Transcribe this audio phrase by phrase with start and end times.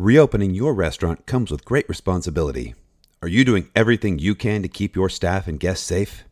[0.00, 2.74] Reopening your restaurant comes with great responsibility.
[3.20, 6.24] Are you doing everything you can to keep your staff and guests safe?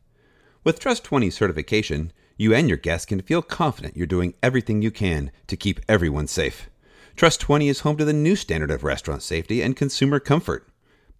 [0.64, 4.90] With Trust 20 certification, you and your guests can feel confident you're doing everything you
[4.90, 6.70] can to keep everyone safe.
[7.14, 10.66] Trust 20 is home to the new standard of restaurant safety and consumer comfort.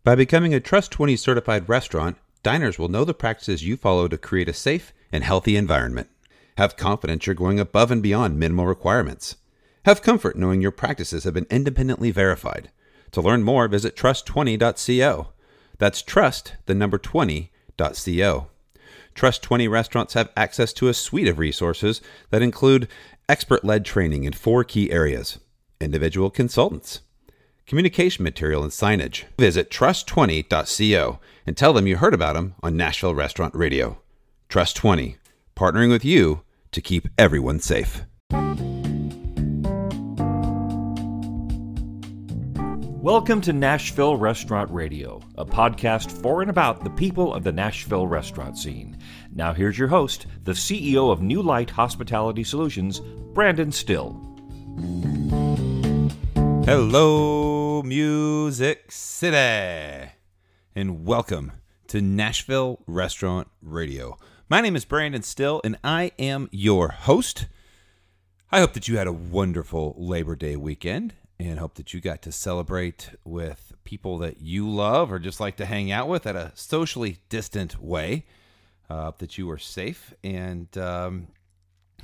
[0.03, 4.17] By becoming a Trust 20 certified restaurant, diners will know the practices you follow to
[4.17, 6.09] create a safe and healthy environment.
[6.57, 9.37] Have confidence you're going above and beyond minimal requirements.
[9.85, 12.71] Have comfort knowing your practices have been independently verified.
[13.13, 15.29] To learn more, visit trust20.co.
[15.79, 18.49] That's trust, the number 20.co.
[19.15, 22.88] Trust 20 restaurants have access to a suite of resources that include
[23.29, 25.38] expert led training in four key areas
[25.80, 27.01] individual consultants,
[27.66, 29.24] communication material and signage.
[29.38, 33.99] Visit trust20.co and tell them you heard about them on Nashville Restaurant Radio.
[34.49, 35.16] Trust 20,
[35.57, 38.02] partnering with you to keep everyone safe.
[43.09, 48.07] Welcome to Nashville Restaurant Radio, a podcast for and about the people of the Nashville
[48.07, 48.99] restaurant scene.
[49.35, 53.01] Now, here's your host, the CEO of New Light Hospitality Solutions,
[53.32, 54.21] Brandon Still.
[56.66, 60.10] Hello, Music City,
[60.77, 61.52] and welcome
[61.87, 64.19] to Nashville Restaurant Radio.
[64.50, 67.47] My name is Brandon Still, and I am your host.
[68.53, 72.22] I hope that you had a wonderful Labor Day weekend and hope that you got
[72.22, 76.37] to celebrate with people that you love or just like to hang out with at
[76.37, 78.25] a socially distant way.
[78.91, 81.27] Uh, that you are safe and um,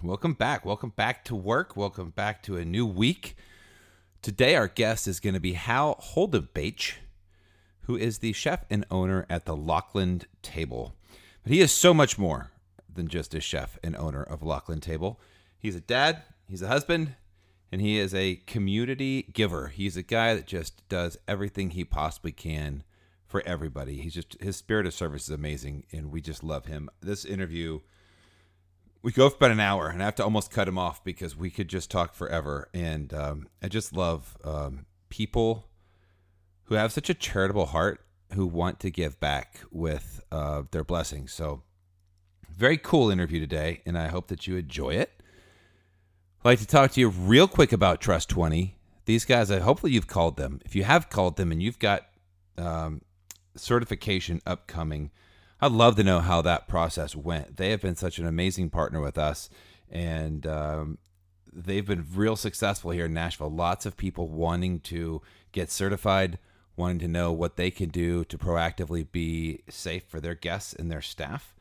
[0.02, 0.66] welcome back.
[0.66, 1.78] Welcome back to work.
[1.78, 3.36] Welcome back to a new week.
[4.20, 6.96] Today, our guest is going to be Hal Holden-Bache,
[7.84, 10.94] who is the chef and owner at the Lockeland Table.
[11.42, 12.50] But he is so much more
[12.92, 15.18] than just a chef and owner of Lockeland Table.
[15.58, 17.14] He's a dad, he's a husband,
[17.74, 19.66] and he is a community giver.
[19.66, 22.84] He's a guy that just does everything he possibly can
[23.26, 24.00] for everybody.
[24.00, 26.88] He's just his spirit of service is amazing, and we just love him.
[27.00, 27.80] This interview
[29.02, 31.36] we go for about an hour, and I have to almost cut him off because
[31.36, 32.68] we could just talk forever.
[32.72, 35.66] And um, I just love um, people
[36.66, 41.32] who have such a charitable heart who want to give back with uh, their blessings.
[41.32, 41.64] So,
[42.48, 45.13] very cool interview today, and I hope that you enjoy it.
[46.44, 48.76] I'd like to talk to you real quick about Trust 20.
[49.06, 50.60] These guys, I hopefully you've called them.
[50.66, 52.06] If you have called them and you've got
[52.58, 53.00] um,
[53.56, 55.10] certification upcoming,
[55.62, 57.56] I'd love to know how that process went.
[57.56, 59.48] They have been such an amazing partner with us,
[59.90, 60.98] and um,
[61.50, 63.50] they've been real successful here in Nashville.
[63.50, 65.22] Lots of people wanting to
[65.52, 66.38] get certified,
[66.76, 70.90] wanting to know what they can do to proactively be safe for their guests and
[70.90, 71.54] their staff.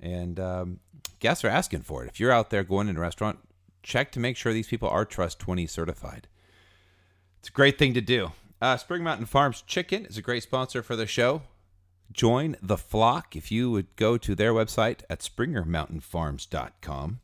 [0.00, 0.78] And um,
[1.18, 2.08] guests are asking for it.
[2.08, 3.40] If you're out there going in a restaurant,
[3.82, 6.28] check to make sure these people are Trust 20 certified.
[7.38, 8.32] It's a great thing to do.
[8.60, 11.42] Uh, Springer Mountain Farms Chicken is a great sponsor for the show.
[12.10, 17.20] Join the flock if you would go to their website at springermountainfarms.com.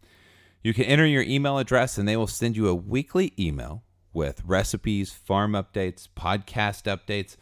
[0.63, 3.83] You can enter your email address and they will send you a weekly email
[4.13, 7.37] with recipes, farm updates, podcast updates,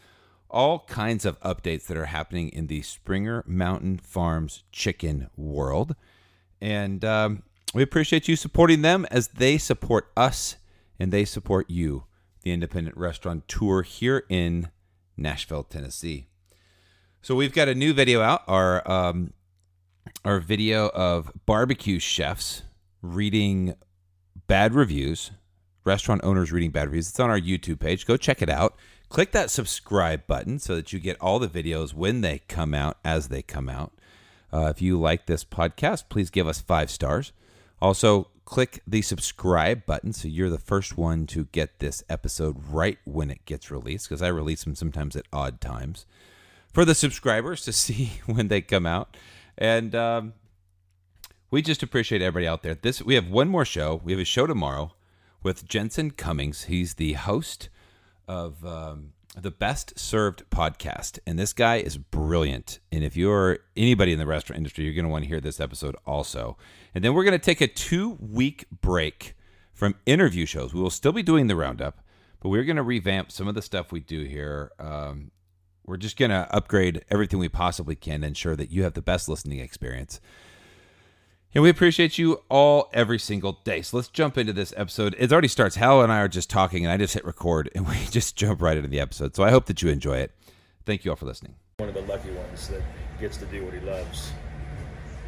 [0.49, 5.95] all kinds of updates that are happening in the Springer Mountain Farms chicken world.
[6.59, 10.57] And um, we appreciate you supporting them as they support us
[10.99, 12.05] and they support you,
[12.43, 14.69] the independent restaurant tour here in
[15.17, 16.27] Nashville, Tennessee.
[17.21, 19.33] So we've got a new video out, our um,
[20.25, 22.63] our video of barbecue chefs
[23.01, 23.75] reading
[24.47, 25.31] bad reviews,
[25.85, 27.09] restaurant owners reading bad reviews.
[27.09, 28.05] It's on our YouTube page.
[28.05, 28.75] Go check it out.
[29.09, 32.97] Click that subscribe button so that you get all the videos when they come out,
[33.05, 33.93] as they come out.
[34.51, 37.31] Uh, if you like this podcast, please give us five stars.
[37.83, 42.97] Also, click the subscribe button so you're the first one to get this episode right
[43.03, 46.05] when it gets released because I release them sometimes at odd times
[46.73, 49.17] for the subscribers to see when they come out.
[49.57, 50.33] And um,
[51.51, 52.73] we just appreciate everybody out there.
[52.73, 53.99] This we have one more show.
[54.01, 54.93] We have a show tomorrow
[55.43, 56.63] with Jensen Cummings.
[56.63, 57.67] He's the host
[58.29, 62.79] of um, the Best Served podcast, and this guy is brilliant.
[62.91, 65.59] And if you're anybody in the restaurant industry, you're going to want to hear this
[65.59, 66.57] episode also.
[66.93, 69.35] And then we're going to take a two week break
[69.73, 70.73] from interview shows.
[70.73, 71.99] We will still be doing the roundup,
[72.39, 74.71] but we're going to revamp some of the stuff we do here.
[74.77, 75.31] Um,
[75.85, 79.01] we're just going to upgrade everything we possibly can to ensure that you have the
[79.01, 80.21] best listening experience.
[81.55, 83.83] And we appreciate you all every single day.
[83.83, 85.15] So let's jump into this episode.
[85.19, 85.75] It already starts.
[85.75, 88.61] Hal and I are just talking, and I just hit record, and we just jump
[88.61, 89.35] right into the episode.
[89.35, 90.31] So I hope that you enjoy it.
[90.85, 91.53] Thank you all for listening.
[91.77, 92.81] One of the lucky ones that
[93.19, 94.31] gets to do what he loves.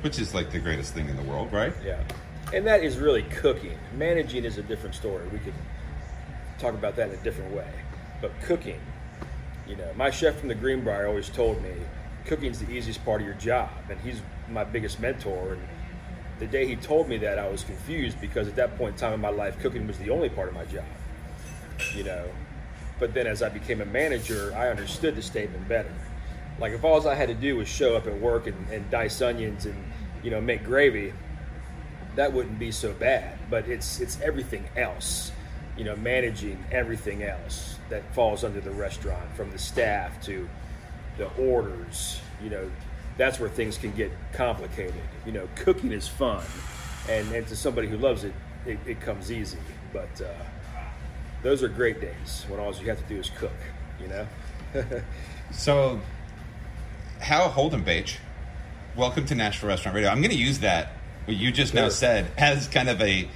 [0.02, 1.74] Which is like the greatest thing in the world, right?
[1.84, 2.04] Yeah.
[2.54, 3.78] And that is really cooking.
[3.96, 5.28] Managing is a different story.
[5.30, 5.54] We could
[6.60, 7.70] talk about that in a different way.
[8.22, 8.80] but cooking.
[9.68, 11.72] You know, my chef from the Greenbrier always told me
[12.26, 15.54] cooking's the easiest part of your job, and he's my biggest mentor.
[15.54, 15.62] And
[16.40, 19.14] the day he told me that, I was confused because at that point in time
[19.14, 20.84] in my life, cooking was the only part of my job.
[21.96, 22.26] You know,
[23.00, 25.92] but then as I became a manager, I understood the statement better.
[26.60, 29.22] Like if all I had to do was show up at work and, and dice
[29.22, 29.76] onions and
[30.24, 31.14] you know make gravy,
[32.16, 33.38] that wouldn't be so bad.
[33.50, 35.32] But it's it's everything else,
[35.78, 40.48] you know, managing everything else that falls under the restaurant, from the staff to
[41.18, 42.20] the orders.
[42.42, 42.72] You know,
[43.18, 44.94] that's where things can get complicated.
[45.26, 46.44] You know, cooking is fun,
[47.10, 48.34] and and to somebody who loves it,
[48.66, 49.60] it, it comes easy.
[49.94, 50.34] But uh,
[51.44, 53.52] those are great days when all you have to do is cook.
[54.00, 54.28] You know.
[55.52, 56.02] So,
[57.20, 58.18] Hal Holden-Bache,
[58.96, 60.10] welcome to Nashville Restaurant Radio.
[60.10, 60.92] I'm going to use that
[61.26, 63.28] what you just now said as kind of a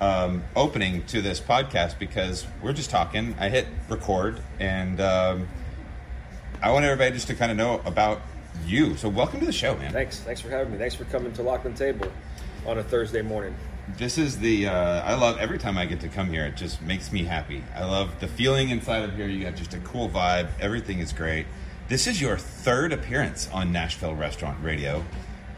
[0.00, 3.34] um, opening to this podcast because we're just talking.
[3.38, 5.48] I hit record, and um,
[6.62, 8.22] I want everybody just to kind of know about
[8.64, 8.96] you.
[8.96, 9.92] So, welcome to the show, man.
[9.92, 10.20] Thanks.
[10.20, 10.78] Thanks for having me.
[10.78, 12.10] Thanks for coming to Lockeland Table
[12.66, 13.54] on a Thursday morning.
[13.96, 16.44] This is the uh, I love every time I get to come here.
[16.46, 17.62] It just makes me happy.
[17.74, 19.28] I love the feeling inside of here.
[19.28, 20.48] You got just a cool vibe.
[20.60, 21.46] Everything is great.
[21.88, 25.04] This is your third appearance on Nashville Restaurant Radio,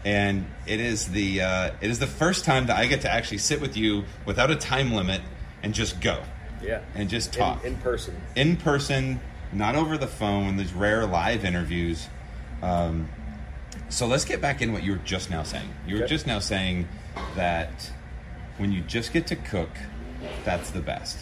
[0.05, 3.39] and it is the uh, it is the first time that I get to actually
[3.39, 5.23] sit with you without a time limit
[5.63, 6.23] and just go
[6.63, 6.83] Yeah.
[6.95, 8.15] and just In- talk in, person.
[8.37, 9.21] in person,
[9.55, 10.59] not over the phone.
[10.59, 12.09] These rare live interviews.
[12.63, 13.09] Um,
[13.89, 15.69] so let's get back in what you were just now saying.
[15.87, 16.11] You were Okay.
[16.11, 16.89] just now saying
[17.37, 17.91] that
[18.59, 19.71] when you just get to cook,
[20.45, 21.19] that's the best.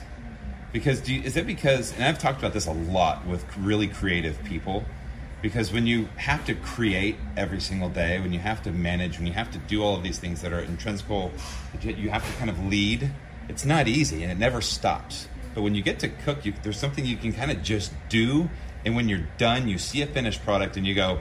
[0.73, 1.93] Because do you, is it because?
[1.95, 4.85] And I've talked about this a lot with really creative people.
[5.43, 9.27] Because when you have to create every single day, when you have to manage, when
[9.27, 11.31] you have to do all of these things that are intrinsical,
[11.83, 13.11] you- you have to kind of lead.
[13.49, 15.29] It's not easy, and it never stops.
[15.55, 18.49] But when you get to cook, you, there's something you can kind of just do,
[18.87, 21.19] and when you're done, you see a finished product, and you go,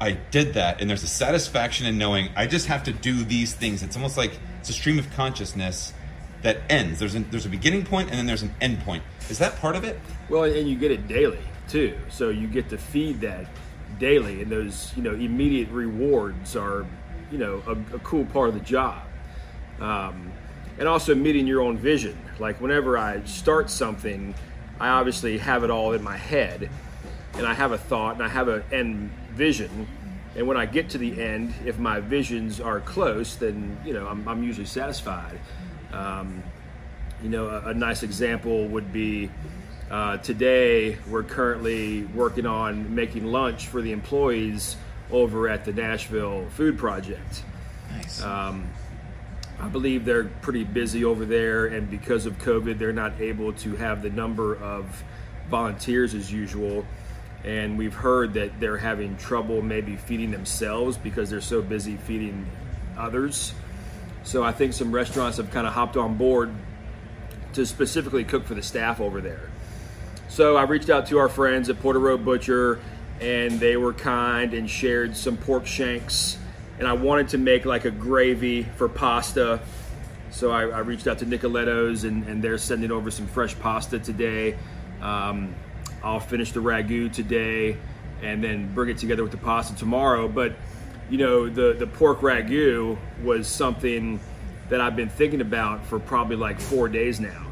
[0.00, 3.54] I did that, and there's a satisfaction in knowing I just have to do these
[3.54, 3.82] things.
[3.82, 5.94] It's almost like it's a stream of consciousness
[6.42, 7.00] that ends.
[7.00, 9.02] There's a, there's a beginning point, and then there's an end point.
[9.30, 9.98] Is that part of it?
[10.28, 11.98] Well, and you get it daily too.
[12.10, 13.46] So you get to feed that
[13.98, 16.86] daily, and those you know immediate rewards are
[17.32, 19.02] you know a, a cool part of the job.
[19.80, 20.32] Um,
[20.78, 22.16] and also meeting your own vision.
[22.38, 24.34] Like whenever I start something,
[24.78, 26.70] I obviously have it all in my head,
[27.34, 29.86] and I have a thought and I have an end vision.
[30.36, 34.06] And when I get to the end, if my visions are close, then you know
[34.06, 35.38] I'm, I'm usually satisfied.
[35.92, 36.42] Um,
[37.22, 39.30] you know, a, a nice example would be
[39.90, 44.76] uh, today we're currently working on making lunch for the employees
[45.10, 47.42] over at the Nashville Food Project.
[47.90, 48.22] Nice.
[49.60, 53.76] I believe they're pretty busy over there, and because of COVID, they're not able to
[53.76, 55.04] have the number of
[55.50, 56.86] volunteers as usual.
[57.44, 62.46] And we've heard that they're having trouble maybe feeding themselves because they're so busy feeding
[62.98, 63.54] others.
[64.22, 66.52] So I think some restaurants have kind of hopped on board
[67.54, 69.50] to specifically cook for the staff over there.
[70.28, 72.78] So I reached out to our friends at Porter Road Butcher,
[73.20, 76.38] and they were kind and shared some pork shanks.
[76.78, 79.60] And I wanted to make like a gravy for pasta.
[80.30, 83.98] So I, I reached out to Nicoletto's, and, and they're sending over some fresh pasta
[83.98, 84.56] today.
[85.02, 85.54] Um,
[86.02, 87.76] I'll finish the ragu today,
[88.22, 90.28] and then bring it together with the pasta tomorrow.
[90.28, 90.54] But
[91.08, 94.20] you know, the the pork ragu was something
[94.68, 97.46] that I've been thinking about for probably like four days now.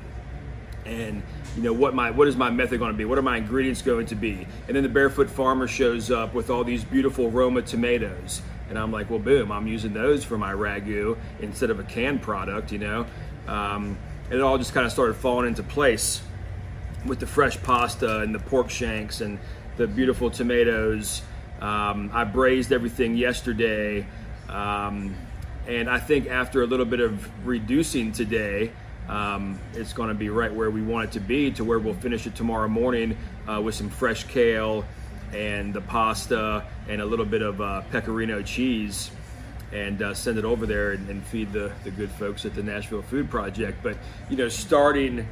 [0.86, 1.22] And
[1.56, 3.04] you know what my what is my method going to be?
[3.04, 4.46] What are my ingredients going to be?
[4.68, 8.42] And then the barefoot farmer shows up with all these beautiful roma tomatoes.
[8.68, 12.20] And i'm like well boom i'm using those for my ragu instead of a canned
[12.20, 13.06] product you know?
[13.46, 16.20] Um, and it all just kind of started falling into place
[17.06, 19.38] with the fresh pasta and the pork shanks and
[19.76, 21.22] the beautiful tomatoes
[21.60, 24.04] um, i braised everything yesterday
[24.48, 25.14] um,
[25.68, 28.72] and I think after a little bit of reducing today,
[29.06, 31.94] um, it's going to be right where we want it to be, to where we'll
[31.94, 34.84] finish it tomorrow morning uh, with some fresh kale
[35.34, 39.10] and the pasta and a little bit of uh, pecorino cheese
[39.72, 42.62] and uh, send it over there and, and feed the, the good folks at the
[42.62, 43.82] Nashville Food Project.
[43.82, 43.98] But,
[44.30, 45.28] you know, starting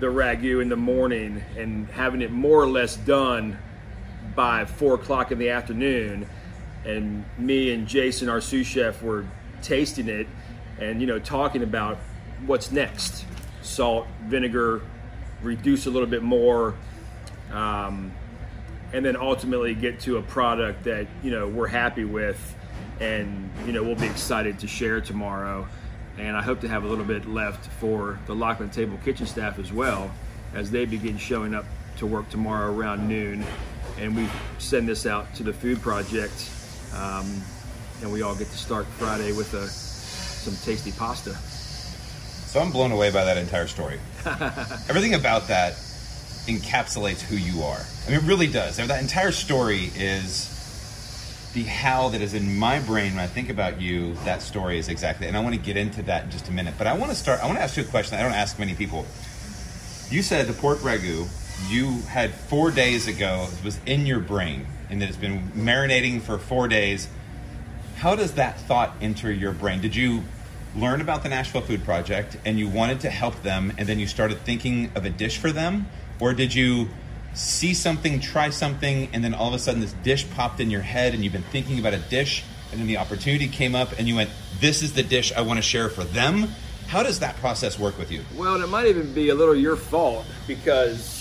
[0.00, 3.58] the ragu in the morning and having it more or less done
[4.34, 6.28] by four o'clock in the afternoon,
[6.84, 9.24] and me and Jason, our sous chef, were
[9.62, 10.28] tasting it
[10.80, 11.98] and you know talking about
[12.46, 13.24] what's next:
[13.62, 14.82] salt, vinegar,
[15.42, 16.74] reduce a little bit more,
[17.52, 18.12] um,
[18.92, 22.56] and then ultimately get to a product that you know we're happy with,
[23.00, 25.66] and you know we'll be excited to share tomorrow.
[26.18, 29.58] And I hope to have a little bit left for the Lockeland Table kitchen staff
[29.58, 30.10] as well,
[30.54, 31.64] as they begin showing up
[31.98, 33.44] to work tomorrow around noon,
[33.98, 36.50] and we send this out to the food project,
[36.94, 37.40] um,
[38.02, 41.34] and we all get to start Friday with a, some tasty pasta.
[41.34, 44.00] So I'm blown away by that entire story.
[44.88, 45.74] Everything about that
[46.46, 47.80] encapsulates who you are.
[48.06, 48.78] I mean, it really does.
[48.78, 50.57] That entire story is
[51.54, 54.14] the how that is in my brain when I think about you.
[54.24, 56.74] That story is exactly, and I want to get into that in just a minute.
[56.76, 57.42] But I want to start.
[57.42, 58.18] I want to ask you a question.
[58.18, 59.06] I don't ask many people.
[60.10, 61.28] You said the pork ragu
[61.66, 66.38] you had four days ago was in your brain, and that it's been marinating for
[66.38, 67.08] four days.
[67.96, 69.80] How does that thought enter your brain?
[69.80, 70.22] Did you
[70.76, 74.06] learn about the Nashville Food Project and you wanted to help them, and then you
[74.06, 75.86] started thinking of a dish for them?
[76.20, 76.88] Or did you
[77.34, 80.82] see something, try something, and then all of a sudden this dish popped in your
[80.82, 84.08] head and you've been thinking about a dish, and then the opportunity came up and
[84.08, 84.30] you went,
[84.60, 86.48] This is the dish I want to share for them?
[86.88, 88.24] How does that process work with you?
[88.34, 91.18] Well, it might even be a little your fault because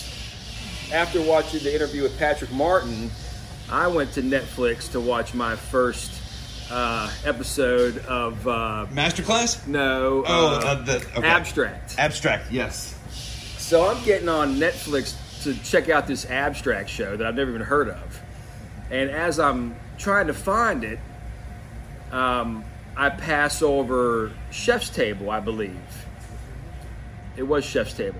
[0.94, 3.12] after watching the interview with Patrick Martin,
[3.70, 6.22] I went to Netflix to watch my first
[6.72, 9.68] uh, episode of uh, Masterclass.
[9.68, 10.24] No.
[10.26, 11.28] Oh, uh, uh, the okay.
[11.28, 11.96] Abstract.
[11.98, 12.52] Abstract.
[12.52, 12.98] Yes.
[13.58, 15.16] So I'm getting on Netflix
[15.54, 18.22] to check out this abstract show that I've never even heard of,
[18.90, 21.00] and as I'm trying to find it,
[22.12, 22.64] um,
[22.96, 26.06] I pass over Chef's Table, I believe.
[27.36, 28.20] It was Chef's Table.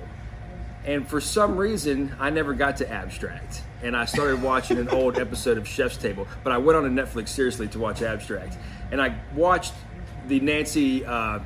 [0.86, 3.62] And for some reason, I never got to Abstract.
[3.84, 6.28] And I started watching an old episode of Chef's Table.
[6.44, 8.58] But I went on to Netflix seriously to watch Abstract.
[8.92, 9.74] And I watched
[10.28, 11.40] the Nancy uh,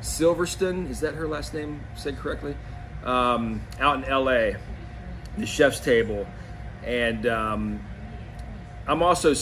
[0.00, 2.56] Silverstone, is that her last name said correctly?
[3.04, 4.58] Um, out in LA,
[5.36, 6.26] the Chef's Table.
[6.84, 7.84] And um,
[8.86, 9.34] I'm also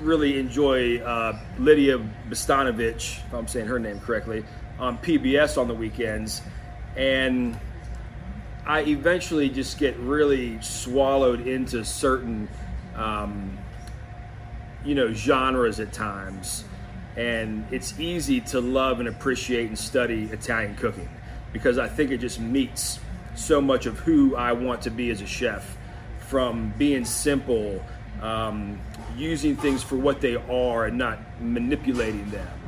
[0.00, 4.44] really enjoy uh, Lydia Bostanovich, if I'm saying her name correctly,
[4.78, 6.42] on PBS on the weekends.
[6.96, 7.58] And
[8.66, 12.48] I eventually just get really swallowed into certain,
[12.96, 13.58] um,
[14.84, 16.64] you know, genres at times,
[17.16, 21.08] and it's easy to love and appreciate and study Italian cooking
[21.52, 22.98] because I think it just meets
[23.34, 25.76] so much of who I want to be as a chef,
[26.28, 27.84] from being simple,
[28.22, 28.80] um,
[29.16, 32.60] using things for what they are and not manipulating them,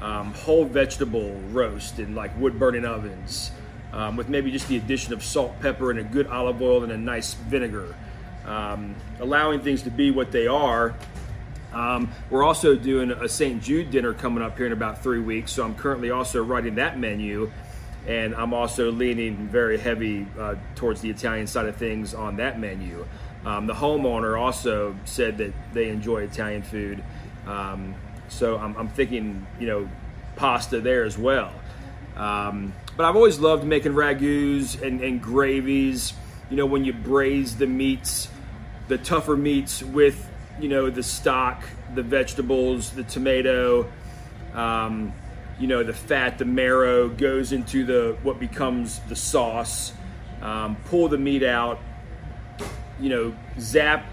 [0.00, 3.52] um, whole vegetable roast in like wood burning ovens
[3.92, 6.92] um, with maybe just the addition of salt, pepper, and a good olive oil and
[6.92, 7.94] a nice vinegar.
[8.44, 10.94] Um, allowing things to be what they are.
[11.72, 13.62] Um, we're also doing a St.
[13.62, 16.98] Jude dinner coming up here in about three weeks, so I'm currently also writing that
[16.98, 17.50] menu,
[18.06, 22.58] and I'm also leaning very heavy uh, towards the Italian side of things on that
[22.58, 23.06] menu.
[23.44, 27.02] Um, the homeowner also said that they enjoy Italian food,
[27.46, 27.94] um,
[28.28, 29.88] so I'm, I'm, thinking, you know,
[30.36, 31.52] pasta there as well.
[32.16, 36.14] Um, but I've always loved making ragouts and, and gravies.
[36.50, 38.28] You know, when you braise the meats,
[38.88, 40.28] the tougher meats with,
[40.60, 43.90] you know, the stock, the vegetables, the tomato,
[44.54, 45.12] um,
[45.62, 49.92] you know, the fat, the marrow goes into the what becomes the sauce.
[50.42, 51.78] Um, pull the meat out,
[52.98, 54.04] you know, zap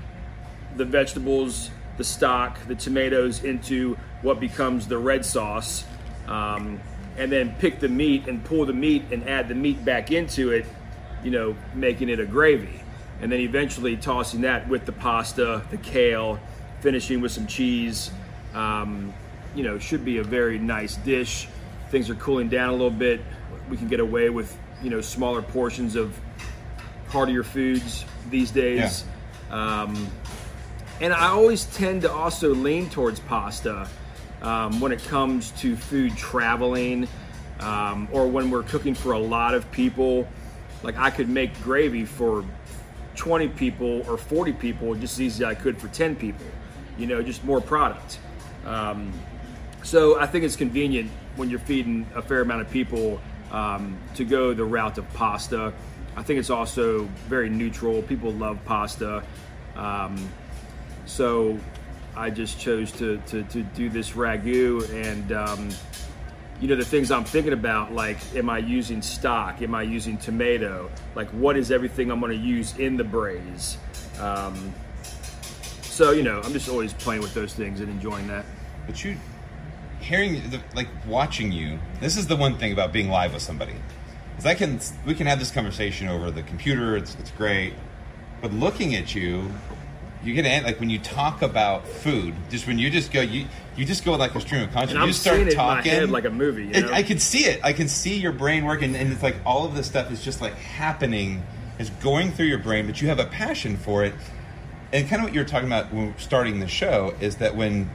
[0.78, 5.86] the vegetables, the stock, the tomatoes into what becomes the red sauce.
[6.28, 6.80] Um,
[7.18, 10.52] and then pick the meat and pull the meat and add the meat back into
[10.52, 10.68] it,
[11.24, 12.80] you know, making it a gravy.
[13.24, 16.40] And then eventually tossing that with the pasta, the kale,
[16.82, 18.12] finishing with some cheese.
[18.54, 19.16] Um,
[19.60, 21.50] you know, should be a very nice dish.
[21.90, 23.20] Things are cooling down a little bit.
[23.70, 26.18] We can get away with, you know, smaller portions of
[27.10, 29.04] heartier foods these days.
[29.50, 29.82] Yeah.
[29.82, 30.08] Um,
[31.02, 33.90] and I always tend to also lean towards pasta
[34.42, 37.10] um, when it comes to food traveling
[37.60, 40.26] um, or when we're cooking for a lot of people.
[40.84, 42.46] Like I could make gravy for
[43.18, 46.46] 20 people or 40 people just as easy as I could for 10 people.
[46.98, 48.20] You know, just more product.
[48.66, 49.12] Um,
[49.84, 53.20] so I think it's convenient when you're feeding a fair amount of people
[53.52, 55.74] um, to go the route of pasta.
[56.16, 58.02] I think it's also very neutral.
[58.02, 59.24] People love pasta.
[59.76, 60.30] Um,
[61.06, 61.60] so
[62.16, 65.70] I just chose to, to, to do this ragu and um,
[66.60, 70.18] you know the things I'm thinking about like am I using stock am I using
[70.18, 73.78] tomato like what is everything I'm going to use in the braise
[74.20, 74.74] um,
[75.82, 78.46] so you know I'm just always playing with those things and enjoying that
[78.86, 79.18] but you
[80.00, 83.76] hearing the, like watching you this is the one thing about being live with somebody
[84.38, 87.74] is I can we can have this conversation over the computer it's, it's great
[88.42, 89.52] but looking at you
[90.24, 93.46] you get like when you talk about food, just when you just go, you
[93.78, 95.08] you just go like a stream of consciousness.
[95.08, 96.66] you start talking like a movie.
[96.66, 96.92] You know?
[96.92, 97.62] I can see it.
[97.64, 100.42] I can see your brain working, and it's like all of this stuff is just
[100.42, 101.44] like happening
[101.78, 104.14] is going through your brain, but you have a passion for it.
[104.92, 107.90] And kind of what you were talking about when starting the show is that when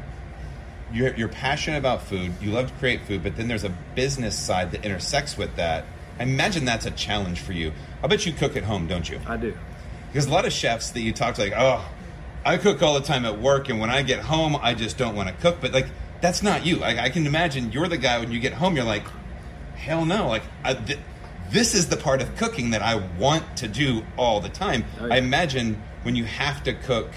[0.95, 4.39] you're, you're passionate about food, you love to create food, but then there's a business
[4.39, 5.85] side that intersects with that.
[6.19, 7.73] I imagine that's a challenge for you.
[8.03, 9.21] I bet you cook at home, don't you?
[9.27, 9.55] I do.
[10.09, 11.85] Because a lot of chefs that you talk to, like, oh,
[12.45, 15.17] I cook all the time at work, and when I get home, I just don't
[15.17, 15.57] want to cook.
[15.61, 15.89] But like,
[16.21, 16.85] that's not you.
[16.85, 19.05] I, I can imagine you're the guy when you get home, you're like,
[19.75, 20.29] hell no.
[20.29, 21.01] Like, I, th-
[21.51, 24.85] this is the part of cooking that I want to do all the time.
[25.01, 25.15] Oh, yeah.
[25.15, 27.11] I imagine when you have to cook,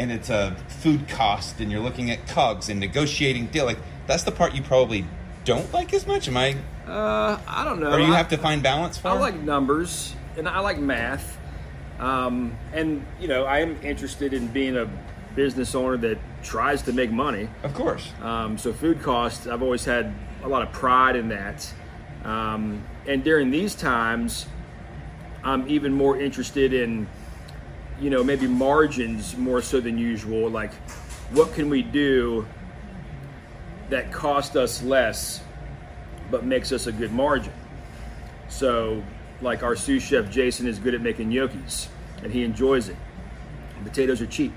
[0.00, 3.66] and it's a food cost, and you're looking at cogs and negotiating deal.
[3.66, 5.04] Like, that's the part you probably
[5.44, 6.26] don't like as much.
[6.26, 6.56] Am I?
[6.88, 7.92] Uh, I don't know.
[7.92, 9.08] Or you I- have to find balance for?
[9.08, 11.38] I like numbers and I like math.
[11.98, 14.88] Um, and, you know, I am interested in being a
[15.36, 17.50] business owner that tries to make money.
[17.62, 18.10] Of course.
[18.22, 21.70] Um, so, food costs, I've always had a lot of pride in that.
[22.24, 24.46] Um, and during these times,
[25.44, 27.06] I'm even more interested in,
[28.00, 30.48] you know, maybe margins more so than usual.
[30.48, 30.72] Like,
[31.32, 32.46] what can we do
[33.90, 35.42] that cost us less
[36.30, 37.52] but makes us a good margin?
[38.48, 39.02] So,
[39.42, 41.88] like our sous chef Jason is good at making gnocchis,
[42.22, 42.96] and he enjoys it.
[43.84, 44.52] Potatoes are cheap.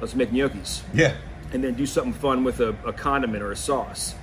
[0.00, 1.14] Let's make gnocchis, Yeah.
[1.52, 4.14] and then do something fun with a, a condiment or a sauce.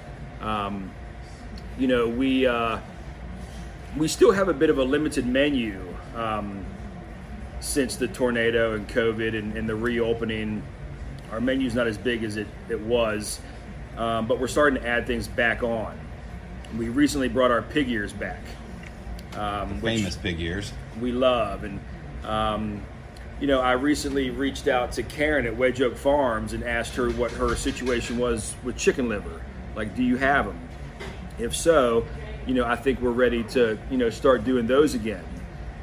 [0.42, 0.92] Um,
[1.78, 2.80] you know, we uh,
[3.98, 5.80] we still have a bit of a limited menu
[6.16, 6.65] um,
[7.66, 10.62] since the tornado and COVID and, and the reopening.
[11.32, 13.40] Our menu's not as big as it, it was,
[13.98, 16.00] um, but we're starting to add things back on.
[16.78, 18.42] We recently brought our pig ears back.
[19.36, 20.72] Um, Famous pig ears.
[21.02, 21.64] we love.
[21.64, 21.80] And,
[22.24, 22.82] um,
[23.42, 27.10] you know, I recently reached out to Karen at Wedge Oak Farms and asked her
[27.12, 29.42] what her situation was with chicken liver.
[29.76, 30.60] Like, do you have them?
[31.40, 32.06] If so,
[32.46, 35.26] you know, I think we're ready to, you know, start doing those again.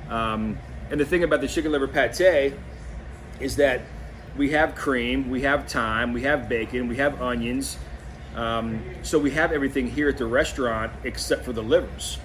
[0.09, 0.59] Um,
[0.93, 2.53] and the thing about the chicken liver pate
[3.41, 3.81] is that
[4.37, 7.79] we have cream, we have thyme, we have bacon, we have onions.
[8.37, 12.19] Um, so we have everything here at the restaurant except for the livers.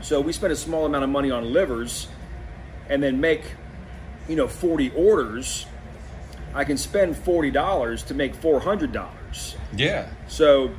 [0.00, 2.08] So we spend a small amount of money on livers
[2.88, 3.44] and then make,
[4.28, 5.66] you know, 40 orders.
[6.52, 9.54] I can spend $40 to make $400.
[9.76, 10.08] Yeah.
[10.26, 10.72] So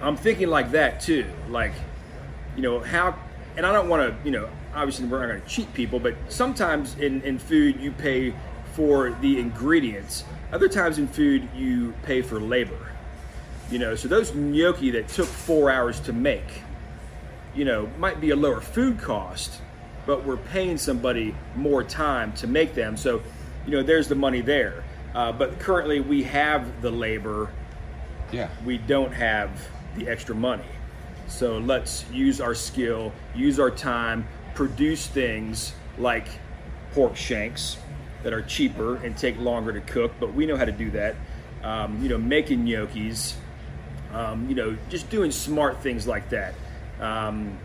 [0.00, 1.24] I'm thinking like that too.
[1.50, 1.72] Like,
[2.56, 3.16] you know, how,
[3.56, 6.14] and I don't want to, you know, obviously we're not going to cheat people, but
[6.28, 8.34] sometimes in, in food you pay
[8.74, 10.24] for the ingredients.
[10.52, 12.92] Other times in food you pay for labor.
[13.70, 16.62] You know, so those gnocchi that took four hours to make,
[17.54, 19.60] you know, might be a lower food cost,
[20.06, 22.96] but we're paying somebody more time to make them.
[22.96, 23.20] So,
[23.66, 24.84] you know, there's the money there.
[25.14, 27.50] Uh, but currently we have the labor
[28.30, 28.48] Yeah.
[28.64, 29.50] we don't have
[29.96, 30.64] the extra money.
[31.26, 34.26] So let's use our skill, use our time,
[34.58, 36.26] produce things like
[36.90, 37.76] pork shanks
[38.24, 41.14] that are cheaper and take longer to cook, but we know how to do that.
[41.62, 43.34] Um, you know, making gnocchis,
[44.12, 46.54] um, you know, just doing smart things like that.
[46.98, 47.56] Um,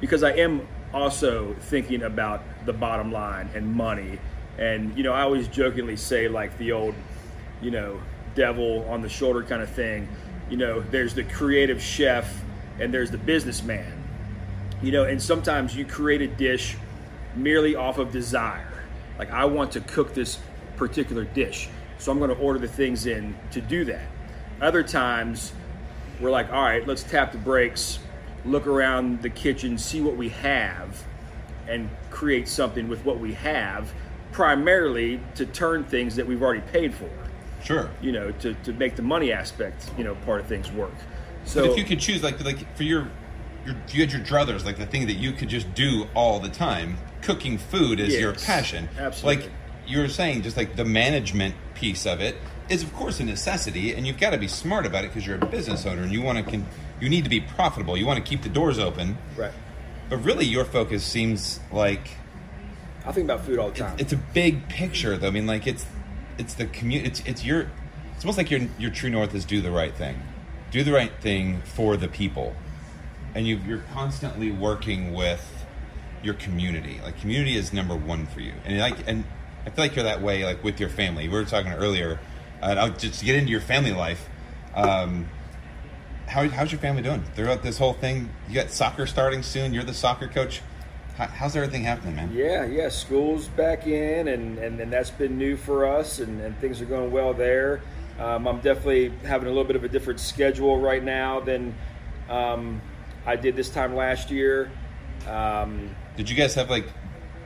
[0.00, 4.18] because I am also thinking about the bottom line and money.
[4.56, 6.94] And, you know, I always jokingly say, like the old,
[7.60, 8.00] you know,
[8.34, 10.08] devil on the shoulder kind of thing.
[10.48, 12.42] You know, there's the creative chef
[12.80, 13.97] and there's the businessman.
[14.82, 16.76] You know, and sometimes you create a dish
[17.34, 18.84] merely off of desire.
[19.18, 20.38] Like, I want to cook this
[20.76, 24.06] particular dish, so I'm going to order the things in to do that.
[24.60, 25.52] Other times,
[26.20, 27.98] we're like, all right, let's tap the brakes,
[28.44, 31.04] look around the kitchen, see what we have,
[31.68, 33.92] and create something with what we have,
[34.32, 37.10] primarily to turn things that we've already paid for,
[37.62, 37.90] Sure.
[38.00, 40.94] you know, to, to make the money aspect, you know, part of things work.
[41.44, 43.08] So But if you could choose, like, like for your,
[43.66, 46.48] your, you had your druthers, like the thing that you could just do all the
[46.48, 46.98] time.
[47.22, 48.88] Cooking food is your passion.
[48.98, 49.42] absolutely.
[49.44, 49.52] Like
[49.86, 52.36] you were saying, just like the management piece of it
[52.68, 55.38] is, of course, a necessity, and you've got to be smart about it because you're
[55.38, 56.66] a business owner and you want to, con-
[57.00, 57.96] you need to be profitable.
[57.96, 59.18] You want to keep the doors open.
[59.36, 59.52] right.
[60.10, 62.08] But really, your focus seems like
[63.04, 63.96] I think about food all the it's, time.
[63.98, 65.28] it's a big picture, though.
[65.28, 65.84] I mean, like it's
[66.38, 67.10] it's the community.
[67.10, 67.70] It's it's your.
[68.14, 70.22] It's almost like your your true north is do the right thing,
[70.70, 72.56] do the right thing for the people,
[73.34, 75.66] and you you're constantly working with
[76.22, 77.00] your community.
[77.02, 79.24] Like community is number one for you, and like and
[79.66, 80.44] I feel like you're that way.
[80.44, 82.18] Like with your family, we were talking earlier.
[82.60, 84.28] And I'll just get into your family life.
[84.74, 85.28] Um,
[86.26, 88.30] how, how's your family doing throughout this whole thing?
[88.48, 89.72] You got soccer starting soon.
[89.72, 90.62] You're the soccer coach.
[91.16, 92.32] How, how's everything happening, man?
[92.32, 92.88] Yeah, yeah.
[92.88, 96.84] School's back in, and, and, and that's been new for us, and, and things are
[96.86, 97.80] going well there.
[98.18, 101.74] Um, I'm definitely having a little bit of a different schedule right now than
[102.28, 102.80] um,
[103.28, 104.70] I did this time last year.
[105.28, 106.86] Um, Did you guys have like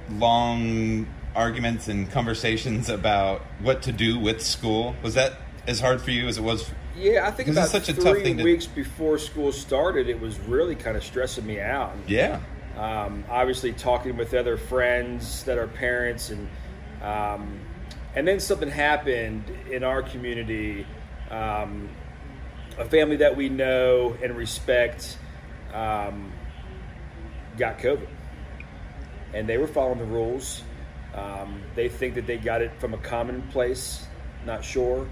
[0.08, 4.94] long arguments and conversations about what to do with school?
[5.02, 6.68] Was that as hard for you as it was?
[6.68, 10.08] For, Yeah, I think about such a three tough thing to- weeks before school started,
[10.08, 11.96] it was really kind of stressing me out.
[12.06, 12.38] Yeah.
[12.76, 16.48] Um, obviously, talking with other friends that are parents, and
[17.02, 17.58] um,
[18.14, 20.86] and then something happened in our community.
[21.28, 21.88] Um,
[22.78, 25.18] a family that we know and respect
[25.72, 26.32] um,
[27.56, 28.08] got COVID,
[29.34, 30.62] and they were following the rules.
[31.14, 34.06] Um, they think that they got it from a common place.
[34.46, 35.06] Not sure.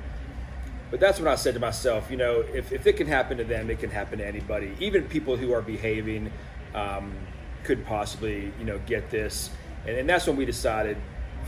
[0.90, 3.44] But that's when I said to myself, you know, if, if it can happen to
[3.44, 4.74] them, it can happen to anybody.
[4.80, 6.32] Even people who are behaving
[6.74, 7.12] um,
[7.62, 9.50] could possibly, you know, get this.
[9.86, 10.96] And, and that's when we decided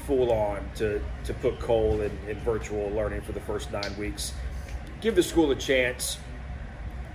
[0.07, 4.33] full on to, to put Cole in, in virtual learning for the first nine weeks.
[5.01, 6.19] Give the school a chance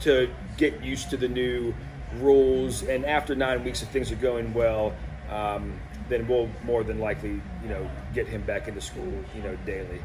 [0.02, 1.74] to get used to the new
[2.16, 2.84] rules.
[2.84, 4.94] And after nine weeks, if things are going well,
[5.30, 9.56] um, then we'll more than likely, you know, get him back into school, you know,
[9.66, 10.02] daily.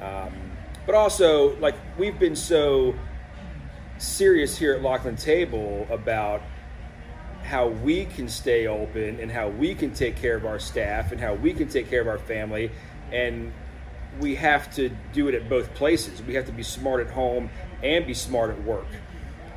[0.00, 0.32] Um,
[0.86, 2.94] but also, like we've been so
[3.98, 6.42] serious here at Lockeland Table about
[7.42, 11.20] how we can stay open and how we can take care of our staff and
[11.20, 12.70] how we can take care of our family
[13.12, 13.52] and
[14.20, 17.48] we have to do it at both places we have to be smart at home
[17.82, 18.86] and be smart at work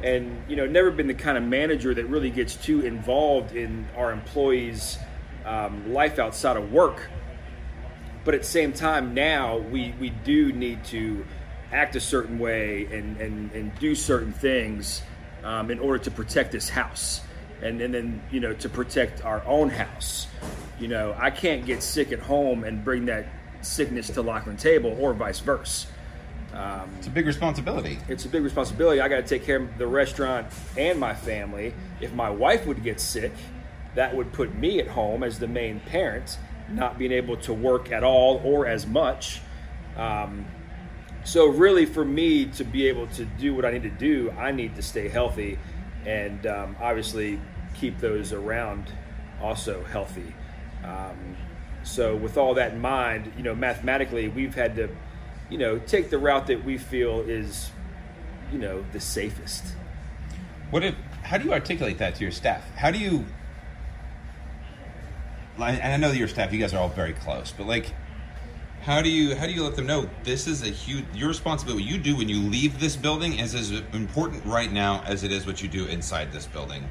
[0.03, 3.87] and you know never been the kind of manager that really gets too involved in
[3.95, 4.99] our employees
[5.45, 7.09] um, life outside of work.
[8.25, 11.25] But at the same time now we, we do need to
[11.71, 15.01] act a certain way and, and, and do certain things
[15.43, 17.21] um, in order to protect this house.
[17.61, 20.27] And, and then you know to protect our own house.
[20.79, 23.27] You know i can't get sick at home and bring that
[23.61, 25.87] sickness to Lockeland table or vice versa
[26.53, 27.99] um, It's a big responsibility.
[28.07, 29.01] it's a big responsibility.
[29.01, 31.73] I got to take care of the restaurant and my family.
[31.99, 33.33] If my wife would get sick,
[33.95, 36.37] that would put me at home as the main parent,
[36.69, 39.41] not being able to work at all or as much.
[39.97, 40.45] Um,
[41.23, 44.51] so, really, for me to be able to do what I need to do, I
[44.51, 45.57] need to stay healthy
[46.05, 47.39] and um, obviously
[47.75, 48.91] keep those around
[49.41, 50.33] also healthy.
[50.83, 51.37] Um,
[51.83, 54.89] so, with all that in mind, you know, mathematically, we've had to,
[55.49, 57.71] you know, take the route that we feel is,
[58.51, 59.63] you know, the safest.
[60.69, 60.95] What if?
[61.23, 62.63] How do you articulate that to your staff?
[62.75, 63.25] How do you?
[65.57, 67.93] And I know that your staff, you guys are all very close, but like,
[68.81, 71.83] how do you how do you let them know this is a huge your responsibility?
[71.83, 75.31] What you do when you leave this building is as important right now as it
[75.31, 76.89] is what you do inside this building,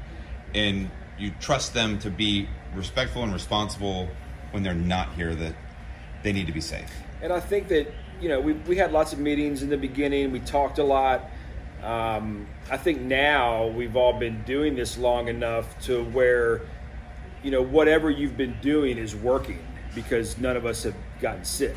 [0.55, 0.89] and
[1.19, 4.09] you trust them to be respectful and responsible
[4.51, 5.35] when they're not here.
[5.35, 5.53] That
[6.23, 6.91] they need to be safe.
[7.21, 10.31] And I think that you know we we had lots of meetings in the beginning.
[10.31, 11.29] We talked a lot.
[11.83, 16.61] Um, I think now we've all been doing this long enough to where
[17.43, 21.75] you know whatever you've been doing is working because none of us have gotten sick.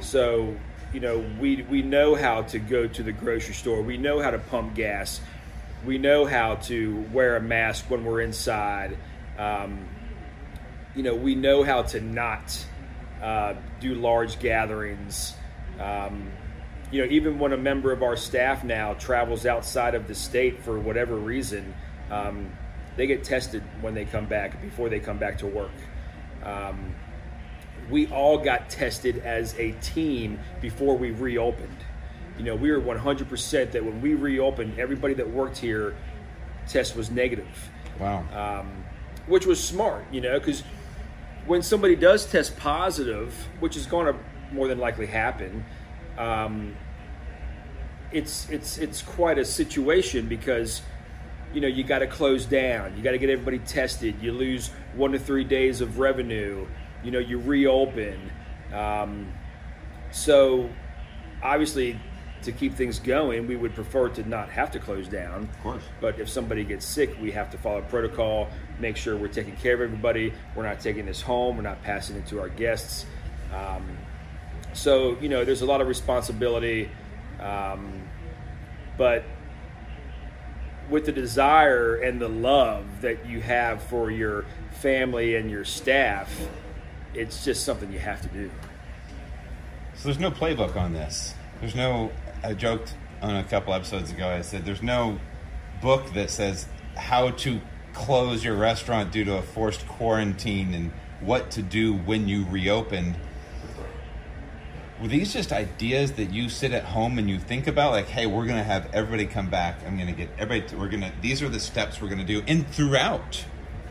[0.00, 0.56] So
[0.92, 3.82] you know we we know how to go to the grocery store.
[3.82, 5.20] We know how to pump gas.
[5.84, 8.96] We know how to wear a mask when we're inside.
[9.38, 9.86] Um,
[10.94, 12.64] you know we know how to not
[13.22, 15.34] uh, do large gatherings.
[15.80, 16.30] Um,
[16.90, 20.62] you know, even when a member of our staff now travels outside of the state
[20.62, 21.74] for whatever reason,
[22.10, 22.50] um,
[22.96, 25.72] they get tested when they come back before they come back to work.
[26.44, 26.94] Um,
[27.90, 31.76] we all got tested as a team before we reopened.
[32.38, 35.94] You know, we were 100% that when we reopened, everybody that worked here
[36.66, 38.24] test was negative Wow.
[38.60, 38.84] um,
[39.26, 40.62] which was smart, you know, because
[41.46, 44.18] when somebody does test positive, which is going to
[44.54, 45.64] more than likely happen,
[46.16, 46.74] um,
[48.12, 50.80] it's it's it's quite a situation because
[51.52, 54.70] you know you got to close down, you got to get everybody tested, you lose
[54.94, 56.66] one to three days of revenue,
[57.02, 58.30] you know, you reopen,
[58.72, 59.32] um,
[60.12, 60.70] so
[61.42, 61.98] obviously.
[62.44, 65.44] To keep things going, we would prefer to not have to close down.
[65.44, 65.82] Of course.
[65.98, 69.72] But if somebody gets sick, we have to follow protocol, make sure we're taking care
[69.72, 70.30] of everybody.
[70.54, 71.56] We're not taking this home.
[71.56, 73.06] We're not passing it to our guests.
[73.50, 73.96] Um,
[74.74, 76.90] so, you know, there's a lot of responsibility.
[77.40, 78.02] Um,
[78.96, 79.24] but
[80.90, 84.44] with the desire and the love that you have for your
[84.80, 86.48] family and your staff,
[87.14, 88.50] it's just something you have to do.
[89.94, 91.34] So there's no playbook on this.
[91.60, 92.10] There's no.
[92.42, 94.28] I joked on a couple episodes ago.
[94.28, 95.18] I said there's no
[95.80, 97.60] book that says how to
[97.94, 103.16] close your restaurant due to a forced quarantine and what to do when you reopen.
[105.00, 107.92] Were these just ideas that you sit at home and you think about?
[107.92, 109.80] Like, hey, we're gonna have everybody come back.
[109.86, 110.70] I'm gonna get everybody.
[110.70, 111.12] To, we're gonna.
[111.20, 112.42] These are the steps we're gonna do.
[112.46, 113.44] And throughout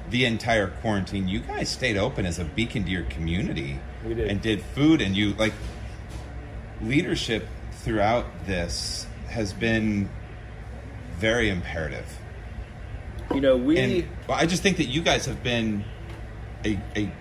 [0.09, 3.79] the entire quarantine, you guys stayed open as a beacon to your community.
[4.05, 4.31] We did.
[4.31, 5.53] And did food, and you like
[6.81, 10.09] leadership throughout this has been
[11.17, 12.05] very imperative.
[13.33, 15.83] You know, we And well, I just think that you guys have been
[16.63, 17.11] a, a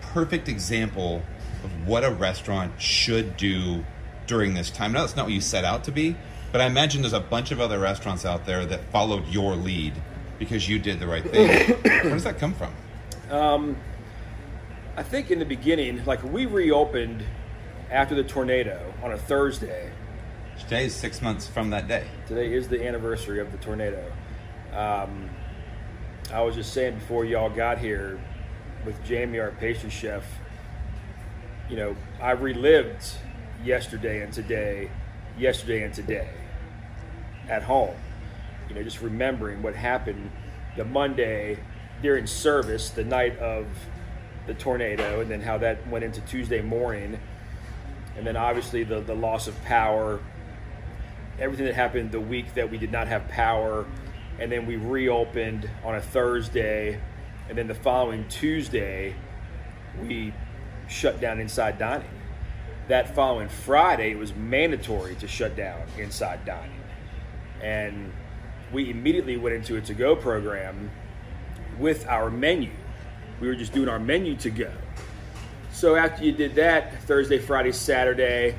[0.00, 1.22] perfect example
[1.66, 3.84] of what a restaurant should do
[4.26, 4.92] during this time.
[4.92, 6.16] Now, that's not what you set out to be,
[6.52, 9.92] but I imagine there's a bunch of other restaurants out there that followed your lead
[10.38, 11.76] because you did the right thing.
[11.82, 12.72] Where does that come from?
[14.96, 17.22] I think in the beginning, like we reopened
[17.90, 19.90] after the tornado on a Thursday.
[20.58, 22.06] Today is six months from that day.
[22.26, 24.10] Today is the anniversary of the tornado.
[24.72, 25.30] Um,
[26.32, 28.18] I was just saying before y'all got here
[28.84, 30.24] with Jamie, our pastry chef,
[31.68, 33.04] you know, I relived
[33.64, 34.90] yesterday and today,
[35.38, 36.30] yesterday and today
[37.48, 37.96] at home.
[38.68, 40.30] You know, just remembering what happened
[40.76, 41.58] the Monday
[42.02, 43.66] during service, the night of
[44.46, 47.18] the tornado, and then how that went into Tuesday morning.
[48.16, 50.20] And then obviously the, the loss of power,
[51.38, 53.86] everything that happened the week that we did not have power,
[54.38, 57.00] and then we reopened on a Thursday,
[57.48, 59.14] and then the following Tuesday,
[60.02, 60.32] we
[60.88, 62.08] shut down inside dining.
[62.88, 66.82] That following Friday, it was mandatory to shut down inside dining.
[67.62, 68.12] And
[68.72, 70.90] we immediately went into a to go program
[71.78, 72.70] with our menu.
[73.40, 74.72] We were just doing our menu to go.
[75.72, 78.56] So after you did that, Thursday, Friday, Saturday,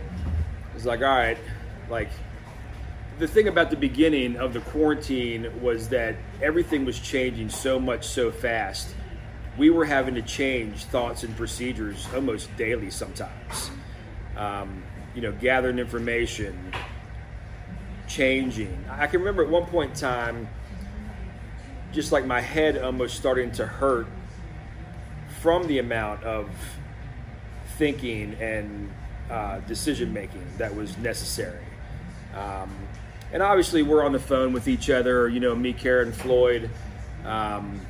[0.73, 1.37] was like, all right,
[1.89, 2.09] like
[3.17, 8.07] the thing about the beginning of the quarantine was that everything was changing so much
[8.07, 8.93] so fast.
[9.57, 13.71] We were having to change thoughts and procedures almost daily sometimes.
[14.35, 14.83] Um,
[15.15, 16.71] you know, gathering information,
[18.07, 18.85] changing.
[18.89, 20.47] I can remember at one point in time,
[21.91, 24.07] just like my head almost starting to hurt
[25.41, 26.49] from the amount of
[27.77, 28.91] thinking and
[29.31, 31.63] uh, decision making that was necessary.
[32.35, 32.75] Um,
[33.33, 36.69] and obviously, we're on the phone with each other, you know, me, Karen, Floyd,
[37.25, 37.81] um,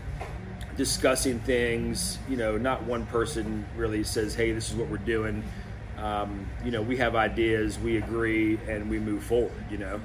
[0.78, 2.18] discussing things.
[2.30, 5.44] You know, not one person really says, hey, this is what we're doing.
[5.98, 10.00] Um, you know, we have ideas, we agree, and we move forward, you know.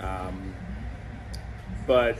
[0.00, 0.54] Um,
[1.86, 2.18] but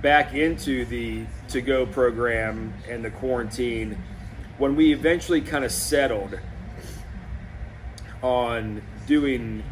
[0.00, 4.00] back into the to go program and the quarantine,
[4.58, 6.38] when we eventually kind of settled
[8.22, 9.62] on doing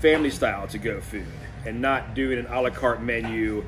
[0.00, 1.26] family style to go food
[1.64, 3.64] and not doing an a la carte menu.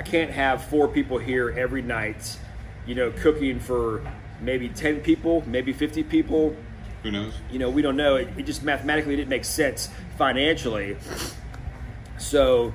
[0.00, 2.38] I can't have four people here every night,
[2.86, 4.02] you know, cooking for
[4.40, 6.56] maybe 10 people, maybe 50 people.
[7.02, 7.34] Who knows?
[7.50, 8.16] You know, we don't know.
[8.16, 10.96] It, it just mathematically didn't make sense financially.
[12.16, 12.72] So,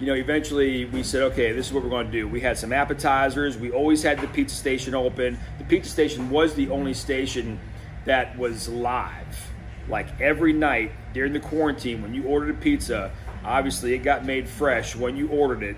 [0.00, 2.26] you know, eventually we said, okay, this is what we're going to do.
[2.26, 3.56] We had some appetizers.
[3.56, 5.38] We always had the pizza station open.
[5.58, 7.60] The pizza station was the only station
[8.04, 9.52] that was live.
[9.88, 13.12] Like every night during the quarantine, when you ordered a pizza,
[13.44, 15.76] obviously it got made fresh when you ordered it.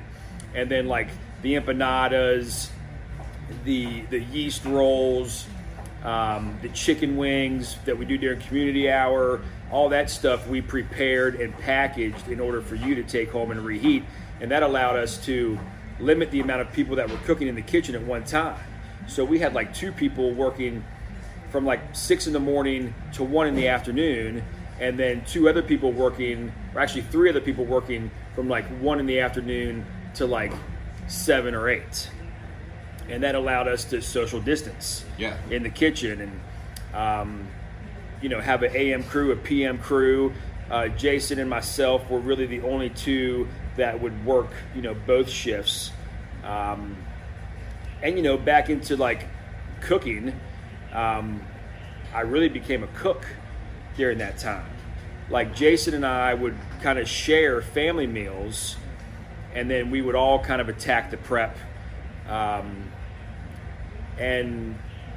[0.54, 1.08] And then, like
[1.42, 2.70] the empanadas,
[3.64, 5.46] the the yeast rolls,
[6.04, 11.40] um, the chicken wings that we do during community hour, all that stuff we prepared
[11.40, 14.04] and packaged in order for you to take home and reheat,
[14.40, 15.58] and that allowed us to
[15.98, 18.58] limit the amount of people that were cooking in the kitchen at one time.
[19.06, 20.82] So we had like two people working
[21.50, 24.42] from like six in the morning to one in the afternoon,
[24.80, 28.98] and then two other people working, or actually three other people working from like one
[28.98, 30.52] in the afternoon to like
[31.08, 32.10] seven or eight
[33.08, 35.36] and that allowed us to social distance Yeah.
[35.50, 36.40] in the kitchen and
[36.94, 37.46] um,
[38.22, 40.32] you know have an AM crew, a PM crew.
[40.70, 45.28] Uh, Jason and myself were really the only two that would work you know both
[45.28, 45.90] shifts,
[46.44, 46.96] um,
[48.02, 49.26] and you know back into like
[49.80, 50.32] cooking.
[50.92, 51.40] Um,
[52.14, 53.24] I really became a cook
[53.96, 54.66] during that time.
[55.28, 58.76] Like Jason and I would kind of share family meals,
[59.54, 61.56] and then we would all kind of attack the prep.
[62.28, 62.90] Um,
[64.18, 64.76] and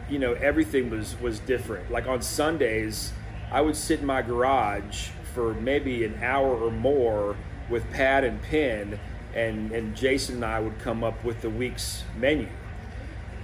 [0.09, 1.91] you know everything was was different.
[1.91, 3.13] Like on sundays
[3.51, 7.35] i would sit in my garage for maybe an hour or more
[7.69, 8.99] with pad and pen
[9.35, 12.47] and and jason and i would come up with the week's menu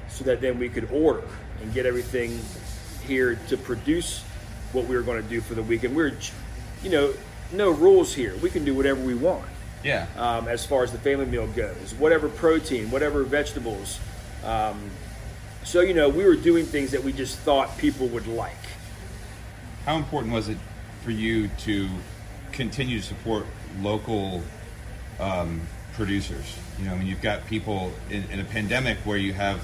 [0.07, 1.27] so that then we could order
[1.61, 2.39] and get everything
[3.05, 4.23] here to produce
[4.71, 5.83] what we were going to do for the week.
[5.83, 6.13] And we're
[6.83, 7.13] you know
[7.51, 8.35] no rules here.
[8.37, 9.47] We can do whatever we want
[9.83, 10.07] Yeah.
[10.17, 11.93] um, as far as the family meal goes.
[11.95, 13.99] Whatever protein, whatever vegetables.
[14.43, 14.89] Um,
[15.63, 18.55] so, you know, we were doing things that we just thought people would like.
[19.85, 20.57] How important was it
[21.03, 21.87] for you to
[22.51, 23.45] continue to support
[23.81, 24.43] local
[25.19, 25.61] um,
[25.93, 26.55] producers.
[26.77, 29.61] You know, I mean, you've got people in, in a pandemic where you have,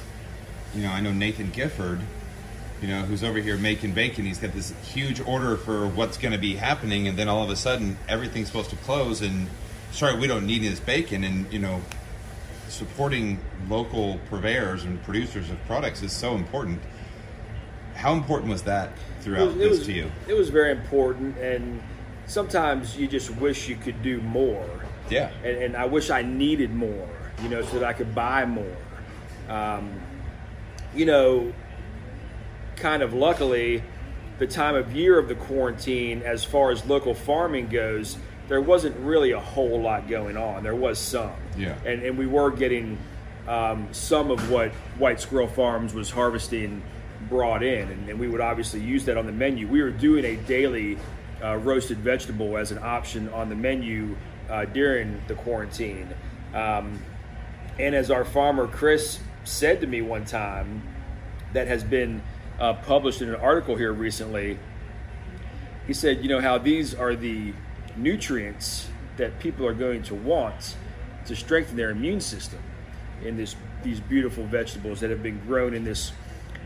[0.74, 2.02] you know, I know Nathan Gifford,
[2.82, 4.26] you know, who's over here making bacon.
[4.26, 7.50] He's got this huge order for what's going to be happening, and then all of
[7.50, 9.48] a sudden everything's supposed to close, and
[9.96, 11.82] sorry, we don't need this bacon, and you know,
[12.68, 16.82] supporting local purveyors and producers of products is so important.
[17.96, 20.12] How important was that throughout it this was, to you?
[20.28, 21.82] It was very important, and
[22.28, 24.68] sometimes you just wish you could do more.
[25.10, 25.32] Yeah.
[25.44, 27.08] And, and I wish I needed more,
[27.42, 28.78] you know, so that I could buy more.
[29.48, 29.94] Um,
[30.94, 31.54] you know,
[32.76, 33.82] kind of luckily,
[34.40, 38.96] the time of year of the quarantine, as far as local farming goes, there wasn't
[38.98, 40.64] really a whole lot going on.
[40.64, 41.32] There was some.
[41.58, 41.76] Yeah.
[41.86, 42.98] And, and we were getting
[43.48, 46.82] um, some of what White Squirrel Farms was harvesting
[47.30, 49.68] brought in, and, and we would obviously use that on the menu.
[49.68, 50.98] We were doing a daily
[51.44, 54.16] uh, roasted vegetable as an option on the menu
[54.50, 56.08] uh, during the quarantine.
[56.54, 57.00] Um,
[57.80, 60.84] and as our farmer Chris said to me one time,
[61.54, 62.22] that has been
[62.60, 64.60] uh, published in an article here recently,
[65.88, 67.54] he said, you know, how these are the
[67.98, 70.76] nutrients that people are going to want
[71.26, 72.60] to strengthen their immune system
[73.24, 76.12] in this these beautiful vegetables that have been grown in this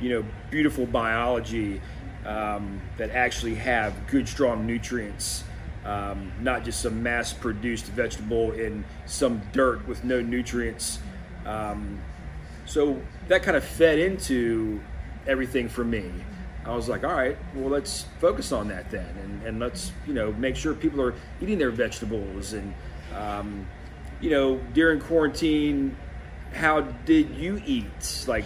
[0.02, 1.82] you know beautiful biology
[2.26, 5.44] um, that actually have good strong nutrients.
[5.86, 11.00] Um, not just some mass produced vegetable in some dirt with no nutrients.
[11.46, 12.02] Um,
[12.66, 14.82] so that kind of fed into
[15.26, 16.12] everything for me
[16.66, 20.14] I was like, all right, well, let's focus on that then, and, and let's you
[20.14, 22.74] know make sure people are eating their vegetables, and
[23.16, 23.68] um,
[24.20, 25.96] you know during quarantine,
[26.54, 28.26] how did you eat?
[28.28, 28.46] Like,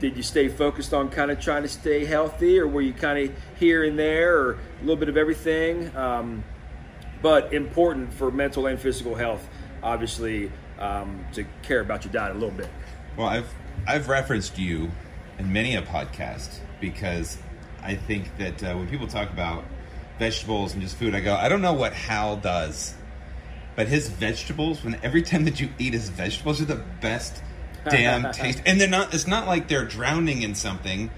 [0.00, 3.18] did you stay focused on kind of trying to stay healthy, or were you kind
[3.18, 5.94] of here and there, or a little bit of everything?
[5.96, 6.42] Um,
[7.20, 9.46] but important for mental and physical health,
[9.82, 12.68] obviously, um, to care about your diet a little bit.
[13.16, 13.48] Well, I've
[13.86, 14.90] I've referenced you
[15.38, 17.38] in many a podcast because
[17.82, 19.64] I think that uh, when people talk about
[20.18, 22.94] vegetables and just food, I go, I don't know what Hal does,
[23.76, 27.42] but his vegetables, when every time that you eat his vegetables, are the best
[27.88, 28.62] damn taste.
[28.66, 29.14] And they're not.
[29.14, 31.10] It's not like they're drowning in something.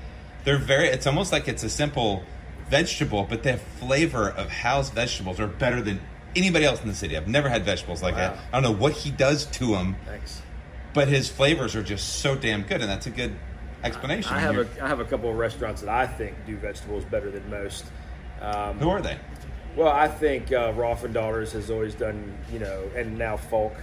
[0.44, 0.88] They're very.
[0.88, 2.22] It's almost like it's a simple
[2.70, 6.00] vegetable, but the flavor of Hal's vegetables are better than
[6.36, 7.16] anybody else in the city.
[7.16, 8.20] I've never had vegetables like Wow.
[8.34, 8.38] that.
[8.52, 10.40] I don't know what he does to them Thanks.
[10.94, 13.34] but his flavors are just so damn good, and that's a good
[13.84, 14.32] explanation.
[14.34, 17.04] I have You're- a I have a couple of restaurants that I think do vegetables
[17.04, 17.84] better than most.
[18.40, 19.16] Um, Who are they?
[19.76, 23.74] well, I think uh, Rolf and Daughters has always done, you know, and now Folk,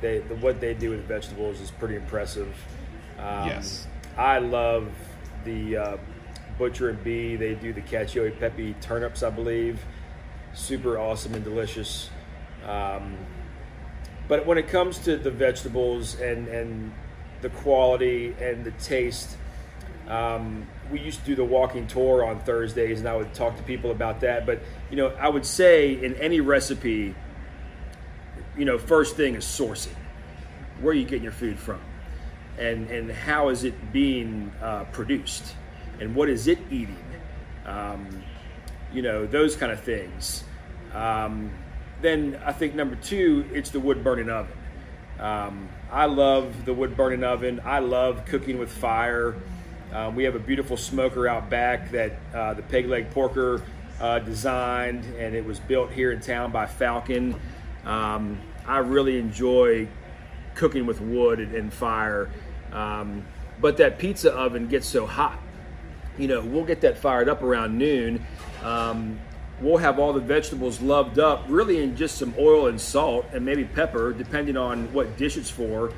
[0.00, 2.54] they the, what they do with vegetables is pretty impressive.
[3.18, 3.86] Um, Yes.
[4.16, 4.90] I love
[5.44, 5.96] the uh,
[6.58, 7.36] Butcher and Bee.
[7.36, 9.84] They do the cacio e pepe turnips, I believe.
[10.52, 12.10] Super awesome and delicious.
[12.64, 13.16] Um,
[14.28, 16.92] but when it comes to the vegetables and and
[17.42, 19.36] the quality and the taste,
[20.08, 23.62] um, we used to do the walking tour on Thursdays, and I would talk to
[23.62, 24.46] people about that.
[24.46, 27.14] But you know, I would say in any recipe,
[28.56, 29.94] you know, first thing is sourcing.
[30.80, 31.80] Where are you getting your food from,
[32.58, 35.54] and and how is it being uh, produced,
[36.00, 36.98] and what is it eating?
[37.64, 38.22] Um,
[38.92, 40.44] you know, those kind of things.
[40.92, 41.50] Um,
[42.02, 44.56] then I think number two, it's the wood burning oven.
[45.18, 47.60] Um, I love the wood burning oven.
[47.64, 49.34] I love cooking with fire.
[49.94, 53.62] Um, we have a beautiful smoker out back that uh, the peg leg porker
[54.00, 57.40] uh, designed, and it was built here in town by Falcon.
[57.86, 59.88] Um, I really enjoy
[60.54, 62.30] cooking with wood and, and fire,
[62.72, 63.24] um,
[63.60, 65.38] but that pizza oven gets so hot
[66.18, 68.24] you know, we'll get that fired up around noon.
[68.62, 69.18] Um,
[69.60, 73.44] we'll have all the vegetables loved up, really in just some oil and salt and
[73.44, 75.92] maybe pepper, depending on what dish it's for.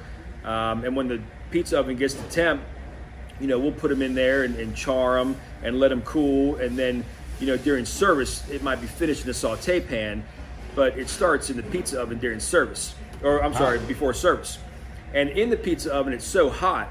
[0.44, 2.62] Um, and when the pizza oven gets to temp,
[3.40, 6.56] you know, we'll put them in there and, and char them and let them cool.
[6.56, 7.04] And then,
[7.40, 10.24] you know, during service, it might be finished in a saute pan,
[10.74, 13.58] but it starts in the pizza oven during service, or I'm ah.
[13.58, 14.58] sorry, before service.
[15.14, 16.90] And in the pizza oven, it's so hot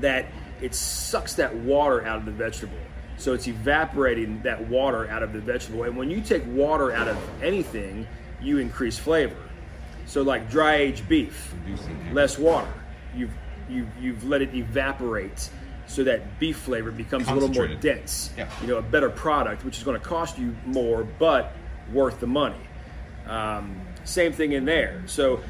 [0.00, 0.26] that
[0.60, 2.78] it sucks that water out of the vegetable.
[3.18, 5.84] So it's evaporating that water out of the vegetable.
[5.84, 8.06] And when you take water out of anything,
[8.42, 9.36] you increase flavor.
[10.06, 11.54] So like dry aged beef,
[12.12, 12.72] less water.
[13.14, 13.32] You've
[13.68, 15.50] you've you've let it evaporate
[15.86, 18.30] so that beef flavor becomes a little more dense.
[18.36, 18.48] Yeah.
[18.60, 21.52] You know, a better product, which is going to cost you more, but
[21.92, 22.56] worth the money.
[23.26, 25.02] Um, same thing in there.
[25.06, 25.40] So,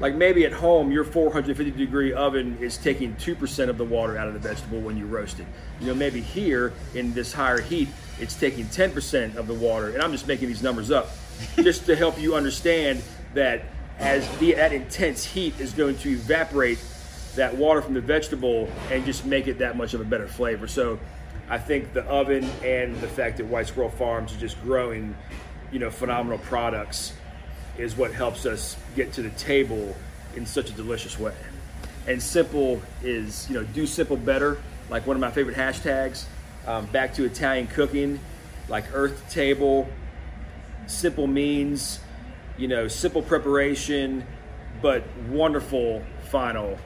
[0.00, 4.26] like maybe at home, your 450 degree oven is taking 2% of the water out
[4.26, 5.46] of the vegetable when you roast it.
[5.80, 7.88] You know, maybe here in this higher heat,
[8.18, 9.90] it's taking 10% of the water.
[9.90, 11.10] And I'm just making these numbers up
[11.56, 13.02] just to help you understand
[13.34, 13.62] that
[13.98, 16.78] as the, that intense heat is going to evaporate
[17.36, 20.66] that water from the vegetable and just make it that much of a better flavor.
[20.66, 20.98] So
[21.48, 25.14] I think the oven and the fact that White Squirrel Farms is just growing,
[25.70, 27.14] you know, phenomenal products
[27.78, 29.96] is what helps us get to the table
[30.36, 31.34] in such a delicious way.
[32.06, 34.58] And simple is, you know, do simple better,
[34.90, 36.24] like one of my favorite hashtags.
[36.66, 38.20] Um, back to Italian cooking,
[38.68, 39.88] like earth table,
[40.86, 41.98] simple means,
[42.56, 44.24] you know, simple preparation,
[44.80, 46.78] but wonderful final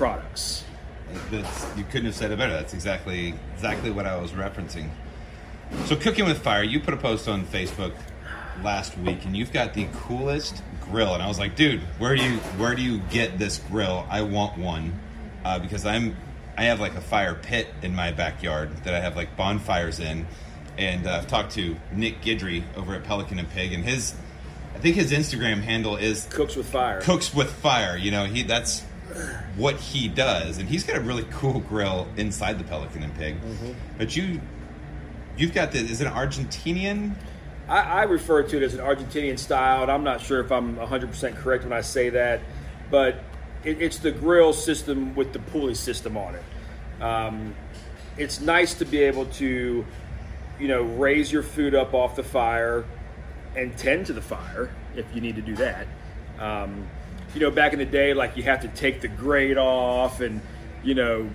[0.00, 0.64] products.
[1.30, 2.54] That's, you couldn't have said it better.
[2.54, 4.88] That's exactly exactly what I was referencing.
[5.84, 6.62] So, cooking with fire.
[6.62, 7.92] You put a post on Facebook
[8.64, 11.12] last week, and you've got the coolest grill.
[11.12, 14.06] And I was like, dude, where do you where do you get this grill?
[14.08, 14.98] I want one
[15.44, 16.16] uh, because I'm
[16.56, 20.26] I have like a fire pit in my backyard that I have like bonfires in.
[20.78, 24.14] And uh, I've talked to Nick Guidry over at Pelican and Pig, and his
[24.74, 27.02] I think his Instagram handle is Cooks with fire.
[27.02, 27.98] Cooks with fire.
[27.98, 28.82] You know, he that's
[29.56, 33.40] what he does, and he's got a really cool grill inside the Pelican and Pig.
[33.40, 33.72] Mm-hmm.
[33.98, 34.40] But you,
[35.36, 35.90] you've got this.
[35.90, 37.14] is it an Argentinian?
[37.68, 40.76] I, I refer to it as an Argentinian style, and I'm not sure if I'm
[40.76, 42.40] 100% correct when I say that,
[42.90, 43.22] but
[43.64, 47.02] it, it's the grill system with the pulley system on it.
[47.02, 47.54] Um,
[48.16, 49.86] it's nice to be able to,
[50.58, 52.84] you know, raise your food up off the fire
[53.56, 55.86] and tend to the fire if you need to do that.
[56.38, 56.88] Um,
[57.34, 60.40] you know, back in the day, like you have to take the grate off and,
[60.82, 61.28] you know,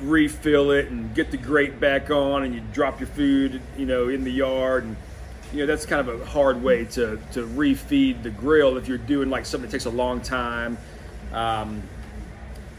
[0.00, 4.08] refill it and get the grate back on and you drop your food, you know,
[4.08, 4.84] in the yard.
[4.84, 4.96] And,
[5.52, 8.98] you know, that's kind of a hard way to, to refeed the grill if you're
[8.98, 10.78] doing like something that takes a long time.
[11.32, 11.82] Um,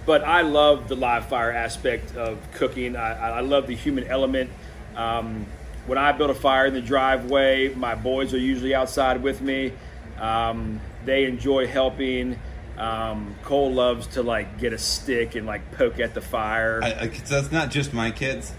[0.06, 2.96] but I love the live fire aspect of cooking.
[2.96, 4.50] I, I love the human element.
[4.96, 5.46] Um,
[5.86, 9.74] when I build a fire in the driveway, my boys are usually outside with me.
[10.20, 12.40] Um, they enjoy helping.
[12.78, 16.80] Um, Cole loves to like get a stick and like poke at the fire.
[16.84, 18.54] I, I, so that's not just my kids.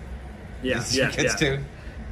[0.62, 1.56] yeah, It's yeah, your kids yeah.
[1.56, 1.64] too.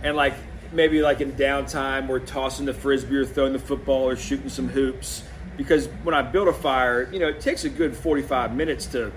[0.02, 0.34] And like
[0.72, 4.68] maybe like in downtime, we're tossing the frisbee or throwing the football or shooting some
[4.68, 5.22] hoops.
[5.56, 9.12] Because when I build a fire, you know, it takes a good 45 minutes to,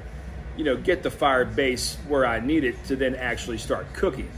[0.57, 4.29] you know, get the fire base where I need it to then actually start cooking.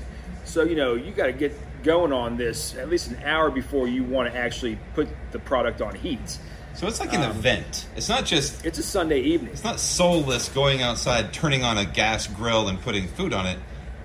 [0.45, 3.87] So you know, you got to get going on this at least an hour before
[3.87, 6.39] you want to actually put the product on heat.
[6.77, 7.87] So it's like an Um, event.
[7.95, 9.51] It's not just It's a Sunday evening.
[9.51, 13.57] it's not soulless going outside, turning on a gas grill and putting food on it.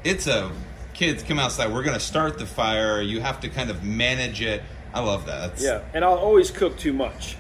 [0.05, 0.51] It's a
[0.95, 1.71] kids come outside.
[1.71, 3.03] We're gonna start the fire.
[3.03, 4.63] You have to kind of manage it.
[4.95, 5.41] I love that.
[5.41, 7.37] That's- Yeah, and I'll always cook too much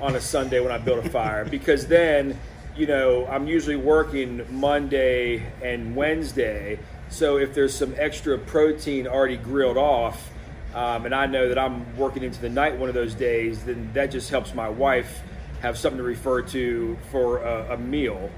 [0.00, 2.38] on a Sunday when I build a fire because then,
[2.76, 6.78] you know, I'm usually working Monday and Wednesday.
[7.08, 10.30] So if there's some extra protein already grilled off,
[10.76, 13.90] um, and I know that I'm working into the night one of those days, then
[13.94, 15.22] that just helps my wife
[15.62, 18.30] have something to refer to for a, a meal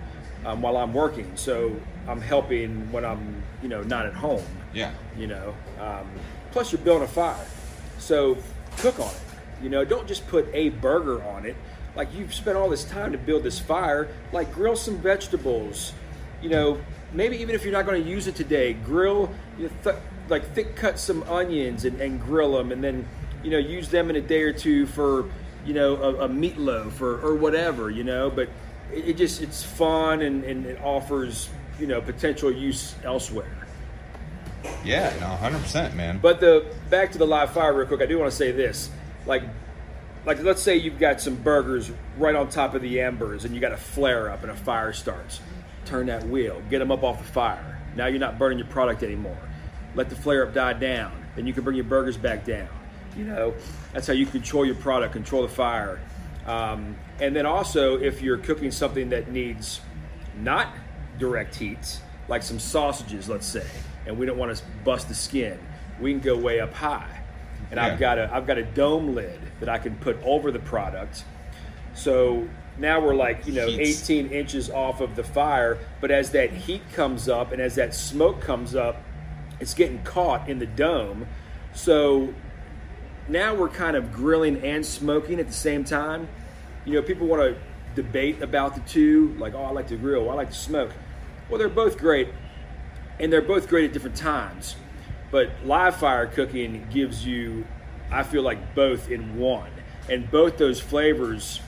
[0.47, 1.30] um, while I'm working.
[1.34, 1.74] So
[2.07, 4.93] I'm helping when I'm, you know, not at home Yeah.
[5.18, 5.55] you know.
[5.80, 6.09] Um,
[6.53, 7.45] plus, you're building a fire,
[7.99, 8.39] so
[8.78, 9.20] cook on it.
[9.62, 11.57] You know, don't just put a burger on it.
[11.97, 14.07] Like you've spent all this time to build this fire.
[14.32, 15.93] Like grill some vegetables.
[16.41, 16.80] You know,
[17.12, 19.28] maybe even if you're not going to use it today, grill.
[19.59, 19.97] You know, th-
[20.31, 23.07] like thick cut some onions and, and grill them, and then
[23.43, 25.31] you know use them in a day or two for
[25.64, 27.91] you know a, a meatloaf or, or whatever.
[27.91, 28.49] You know, but
[28.93, 31.49] it, it just it's fun and, and it offers
[31.79, 33.59] you know potential use elsewhere.
[34.85, 35.14] Yeah.
[35.20, 36.18] No, hundred percent, man.
[36.18, 38.01] But the back to the live fire real quick.
[38.01, 38.91] I do want to say this,
[39.26, 39.43] like,
[40.24, 43.61] like let's say you've got some burgers right on top of the embers, and you
[43.61, 45.41] got a flare up and a fire starts.
[45.85, 47.81] Turn that wheel, get them up off the fire.
[47.97, 49.39] Now you're not burning your product anymore.
[49.95, 51.12] Let the flare up die down.
[51.36, 52.68] Then you can bring your burgers back down.
[53.16, 53.55] You know,
[53.93, 56.01] that's how you control your product, control the fire.
[56.47, 59.80] Um, and then also, if you're cooking something that needs
[60.41, 60.72] not
[61.18, 63.66] direct heat, like some sausages, let's say,
[64.07, 65.59] and we don't want to bust the skin,
[66.01, 67.20] we can go way up high.
[67.70, 70.59] And I've got a I've got a dome lid that I can put over the
[70.61, 71.24] product.
[71.93, 74.09] So now we're like, you know, Heats.
[74.09, 77.95] 18 inches off of the fire, but as that heat comes up and as that
[77.95, 79.03] smoke comes up,
[79.61, 81.27] it's getting caught in the dome.
[81.75, 82.33] So
[83.29, 86.29] now we're kind of grilling and smoking at the same time.
[86.85, 87.57] You know, people want to
[87.95, 90.93] debate about the two, like, oh, I like to grill, I like to smoke.
[91.49, 92.29] Well, they're both great,
[93.19, 94.77] and they're both great at different times.
[95.31, 97.67] But live fire cooking gives you,
[98.11, 99.71] I feel like, both in one.
[100.09, 101.61] And both those flavors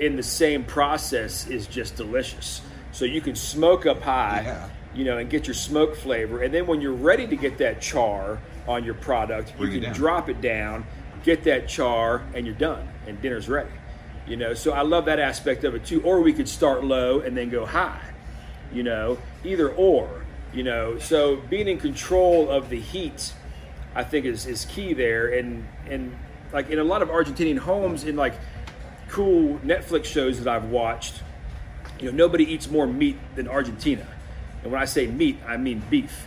[0.00, 2.62] in the same process is just delicious.
[2.90, 4.68] So you can smoke up high, Yeah.
[4.94, 6.42] You know, and get your smoke flavor.
[6.42, 9.88] And then when you're ready to get that char on your product, Bring you can
[9.88, 9.94] down.
[9.94, 10.84] drop it down,
[11.24, 13.70] get that char, and you're done, and dinner's ready.
[14.26, 16.02] You know, so I love that aspect of it too.
[16.02, 18.00] Or we could start low and then go high.
[18.72, 20.24] You know, either or.
[20.54, 23.32] You know, so being in control of the heat,
[23.94, 25.28] I think is, is key there.
[25.28, 26.16] And and
[26.52, 28.34] like in a lot of Argentinian homes, in like
[29.08, 31.22] cool Netflix shows that I've watched,
[31.98, 34.06] you know, nobody eats more meat than Argentina.
[34.62, 36.26] And when I say meat, I mean beef.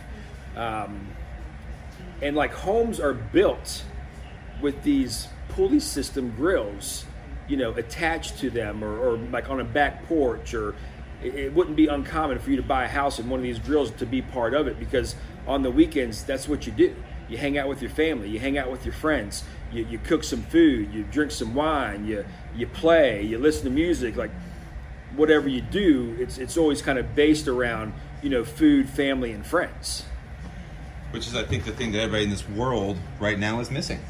[0.56, 1.08] Um,
[2.22, 3.84] and like homes are built
[4.60, 7.04] with these pulley system grills,
[7.48, 10.74] you know, attached to them or, or like on a back porch or
[11.22, 13.58] it, it wouldn't be uncommon for you to buy a house and one of these
[13.58, 15.14] grills to be part of it because
[15.46, 16.94] on the weekends that's what you do.
[17.28, 20.22] You hang out with your family, you hang out with your friends, you, you cook
[20.22, 22.24] some food, you drink some wine, you
[22.54, 24.30] you play, you listen to music, like
[25.16, 29.46] whatever you do, it's it's always kind of based around, you know, food, family and
[29.46, 30.04] friends.
[31.10, 34.00] Which is I think the thing that everybody in this world right now is missing.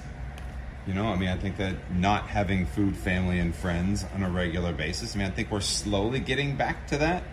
[0.87, 4.31] You know, I mean, I think that not having food, family, and friends on a
[4.31, 5.15] regular basis.
[5.15, 7.25] I mean, I think we're slowly getting back to that.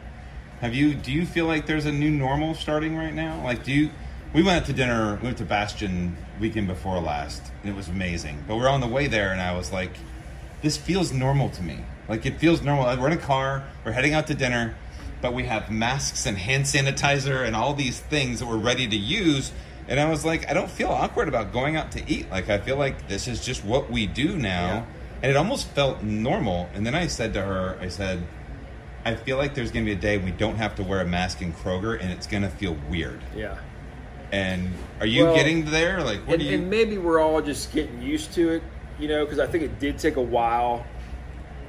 [0.62, 0.94] Have you?
[0.96, 3.44] Do you feel like there's a new normal starting right now?
[3.44, 3.90] Like, do you?
[4.34, 5.20] We went out to dinner.
[5.22, 8.44] We went to Bastion weekend before last, and it was amazing.
[8.48, 9.92] But we're on the way there, and I was like,
[10.64, 11.80] "This feels normal to me.
[12.10, 12.86] Like, it feels normal.
[12.98, 13.64] We're in a car.
[13.86, 14.76] We're heading out to dinner,
[15.24, 18.96] but we have masks and hand sanitizer and all these things that we're ready to
[18.96, 19.52] use."
[19.88, 22.30] And I was like, I don't feel awkward about going out to eat.
[22.32, 24.68] Like, I feel like this is just what we do now.
[24.68, 24.86] Yeah.
[25.22, 26.70] And it almost felt normal.
[26.74, 28.24] And then I said to her, I said,
[29.04, 31.06] I feel like there's going to be a day we don't have to wear a
[31.06, 33.20] mask in Kroger and it's going to feel weird.
[33.36, 33.58] Yeah.
[34.32, 34.72] And
[35.02, 36.02] are you Well, getting there?
[36.02, 36.58] Like, what and, do you.
[36.60, 38.64] and maybe we're all just getting used to it,
[39.00, 40.86] you know, because I think it did take a while,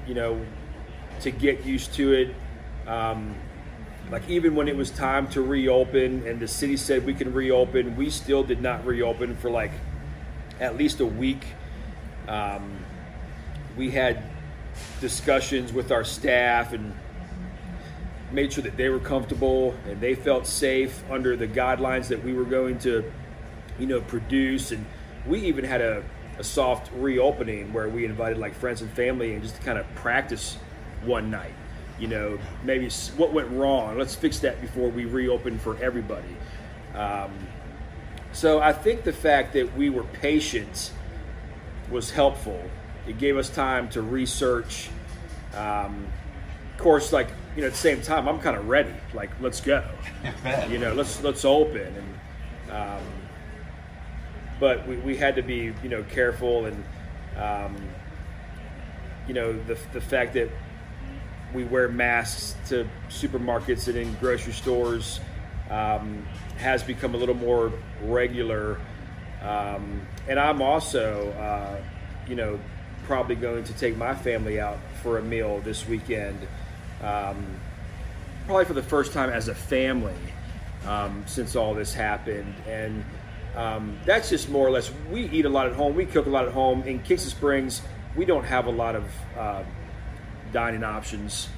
[0.07, 0.40] you know,
[1.22, 2.34] to get used to it.
[2.88, 3.34] Um,
[4.11, 7.96] like even when it was time to reopen and the city said we can reopen,
[7.96, 9.72] we still did not reopen for like
[10.61, 11.44] at least a week.
[12.28, 12.84] Um,
[13.76, 14.22] we had
[15.00, 16.94] discussions with our staff and
[18.30, 22.32] made sure that they were comfortable and they felt safe under the guidelines that we
[22.32, 23.11] were going to,
[23.78, 24.72] you know, produce.
[24.72, 24.84] And
[25.26, 26.05] we even had a,
[26.38, 29.92] a soft reopening where we invited like friends and family and just to kind of
[29.94, 30.59] practice
[31.05, 31.55] one night.
[31.99, 33.97] You know, maybe what went wrong.
[33.97, 36.36] Let's fix that before we reopen for everybody.
[36.95, 37.30] Um,
[38.32, 40.92] so I think the fact that we were patient
[41.90, 42.61] was helpful.
[43.07, 44.88] It gave us time to research.
[45.55, 46.07] Um,
[46.72, 48.95] of course, like you know, at the same time, I'm kind of ready.
[49.12, 49.84] Like, let's go.
[50.68, 51.95] You know, let's let's open.
[51.95, 53.03] And um,
[54.59, 56.84] but we, we had to be you know careful and
[57.36, 57.76] um,
[59.28, 60.51] you know the the fact that
[61.55, 65.20] we wear masks to supermarkets and in grocery stores
[65.70, 66.26] um,
[66.59, 68.80] has become a little more regular.
[69.42, 71.80] Um, and I'm also, uh,
[72.28, 72.59] you know,
[73.05, 76.46] probably going to take my family out for a meal this weekend.
[77.02, 77.46] Um,
[78.46, 80.14] probably for the first time as a family
[80.86, 82.55] um, since all this happened.
[82.66, 83.05] And
[83.55, 86.30] um, that's just more or less, we eat a lot at home, we cook a
[86.30, 86.82] lot at home.
[86.82, 87.82] In Kingston Springs,
[88.16, 89.05] we don't have a lot of
[89.38, 89.62] uh,
[90.55, 91.48] dining options.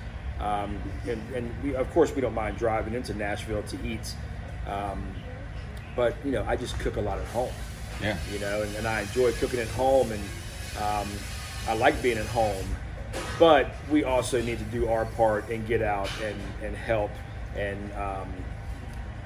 [0.40, 0.76] Um,
[1.08, 4.14] and and we, of course, we don't mind driving into Nashville to eat.
[4.66, 5.06] Um,
[5.94, 7.52] but, you know, I just cook a lot at home
[8.00, 8.16] yeah.
[8.32, 10.22] you know, and, and I enjoy cooking at home, and
[10.82, 11.08] um,
[11.68, 12.66] I like being at home.
[13.38, 17.10] But we also need to do our part and get out and, and help
[17.56, 18.28] and um,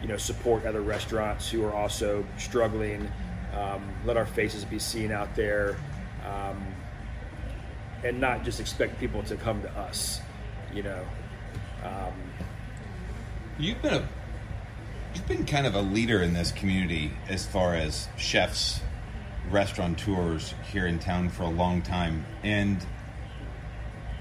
[0.01, 3.11] you know support other restaurants who are also struggling.
[3.57, 5.77] Um, let our faces be seen out there,
[6.25, 6.65] um,
[8.05, 10.21] and not just expect people to come to us.
[10.73, 11.05] You know,
[11.83, 12.15] um,
[13.61, 14.09] You've been a
[15.15, 18.81] you've been kind of a leader in this community as far as chefs,
[19.51, 22.83] restaurateurs here in town for a long time, and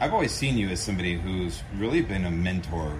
[0.01, 2.99] I've always seen you as somebody who's really been a mentor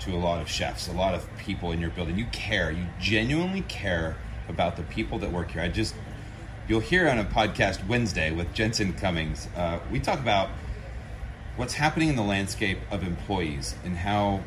[0.00, 2.16] to a lot of chefs, a lot of people in your building.
[2.16, 4.16] You care, you genuinely care
[4.48, 5.60] about the people that work here.
[5.60, 5.94] I just
[6.66, 9.48] you'll hear on a podcast Wednesday with Jensen Cummings.
[9.54, 10.48] Uh, we talk about
[11.56, 14.42] what's happening in the landscape of employees and how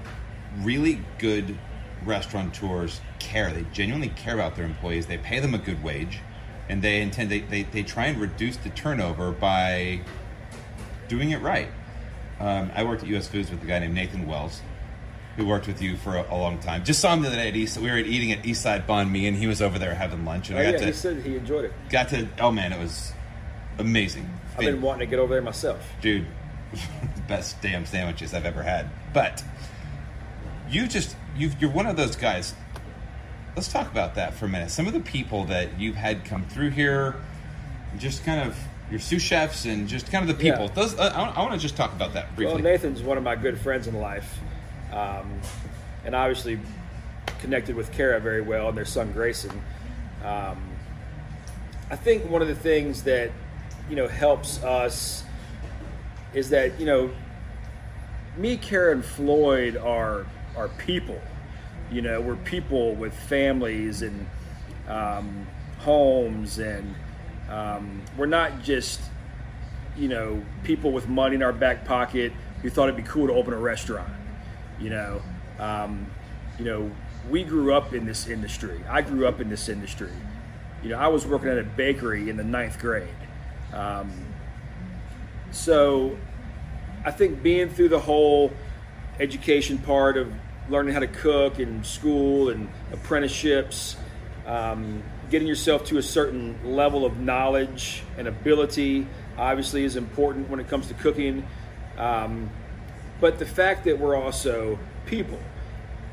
[0.62, 1.58] really good
[2.04, 3.52] restaurateurs care.
[3.52, 5.06] They genuinely care about their employees.
[5.06, 6.20] They pay them a good wage,
[6.68, 10.02] and they intend they, they, they try and reduce the turnover by
[11.08, 11.70] doing it right.
[12.40, 13.28] Um, I worked at U.S.
[13.28, 14.62] Foods with a guy named Nathan Wells,
[15.38, 16.84] who worked with you for a, a long time.
[16.84, 17.78] Just saw him the other day at East.
[17.78, 20.58] We were eating at Eastside Banh Mi, and he was over there having lunch, and
[20.58, 21.74] oh, I got yeah, to he said he enjoyed it.
[21.90, 22.28] got to.
[22.40, 23.14] Oh man, it was
[23.78, 24.30] amazing.
[24.54, 25.88] I've been wanting to get over there myself.
[26.02, 26.26] dude,
[27.28, 28.90] best damn sandwiches I've ever had.
[29.14, 29.44] But
[30.70, 32.54] you just you you're one of those guys.
[33.56, 34.70] Let's talk about that for a minute.
[34.70, 37.16] Some of the people that you've had come through here,
[37.98, 38.58] just kind of
[38.92, 40.66] your sous chefs and just kind of the people.
[40.66, 40.74] Yeah.
[40.74, 42.56] Those, I, I want to just talk about that briefly.
[42.56, 44.40] Well, Nathan's one of my good friends in life,
[44.92, 45.40] um,
[46.06, 46.60] and obviously
[47.40, 49.62] connected with Kara very well and their son Grayson.
[50.24, 50.62] Um,
[51.90, 53.32] I think one of the things that
[53.90, 55.24] you know helps us
[56.34, 57.12] is that you know
[58.38, 60.26] me, Kara, and Floyd are
[60.56, 61.20] are people.
[61.92, 64.28] You know, we're people with families and
[64.88, 65.48] um,
[65.80, 66.96] homes, and
[67.50, 69.00] um, we're not just
[69.96, 73.34] you know people with money in our back pocket who thought it'd be cool to
[73.34, 74.12] open a restaurant.
[74.80, 75.22] You know,
[75.60, 76.08] um,
[76.60, 76.92] you know,
[77.30, 78.82] we grew up in this industry.
[78.90, 80.12] I grew up in this industry.
[80.84, 83.08] You know, I was working at a bakery in the ninth grade.
[83.74, 84.12] Um,
[85.52, 86.18] so
[87.04, 88.52] I think being through the whole
[89.20, 90.32] education part of
[90.70, 93.96] learning how to cook and school and apprenticeships,
[94.46, 99.08] um, getting yourself to a certain level of knowledge and ability
[99.38, 101.46] obviously is important when it comes to cooking.
[101.98, 102.50] Um,
[103.20, 105.40] but the fact that we're also people,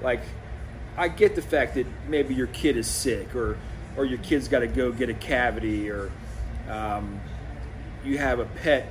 [0.03, 0.23] like
[0.97, 3.59] I get the fact that maybe your kid is sick or
[3.97, 6.11] or your kid's got to go get a cavity or
[6.69, 7.21] um,
[8.05, 8.89] you have a pet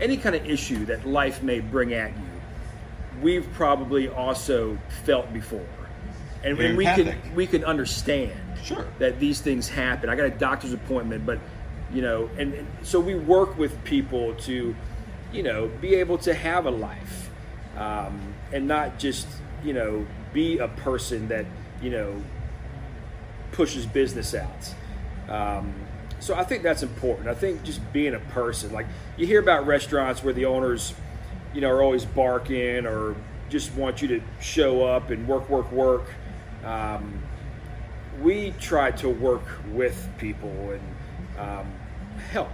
[0.00, 5.66] any kind of issue that life may bring at you, we've probably also felt before,
[6.42, 8.32] and, we can we can understand
[8.62, 8.86] Sure.
[8.98, 10.08] that these things happen.
[10.08, 11.38] I got a doctor's appointment, but
[11.92, 14.74] you know, and, and so we work with people to,
[15.32, 17.30] you know, be able to have a life,
[17.76, 19.26] um, and not just
[19.64, 21.46] you know be a person that
[21.82, 22.22] you know
[23.52, 24.74] pushes business out.
[25.28, 25.74] Um,
[26.20, 27.28] so I think that's important.
[27.28, 30.94] I think just being a person, like you hear about restaurants where the owners,
[31.54, 33.16] you know, are always barking or
[33.48, 36.04] just want you to show up and work, work, work.
[36.64, 37.22] Um,
[38.20, 40.82] we try to work with people and
[41.38, 41.72] um,
[42.30, 42.52] help,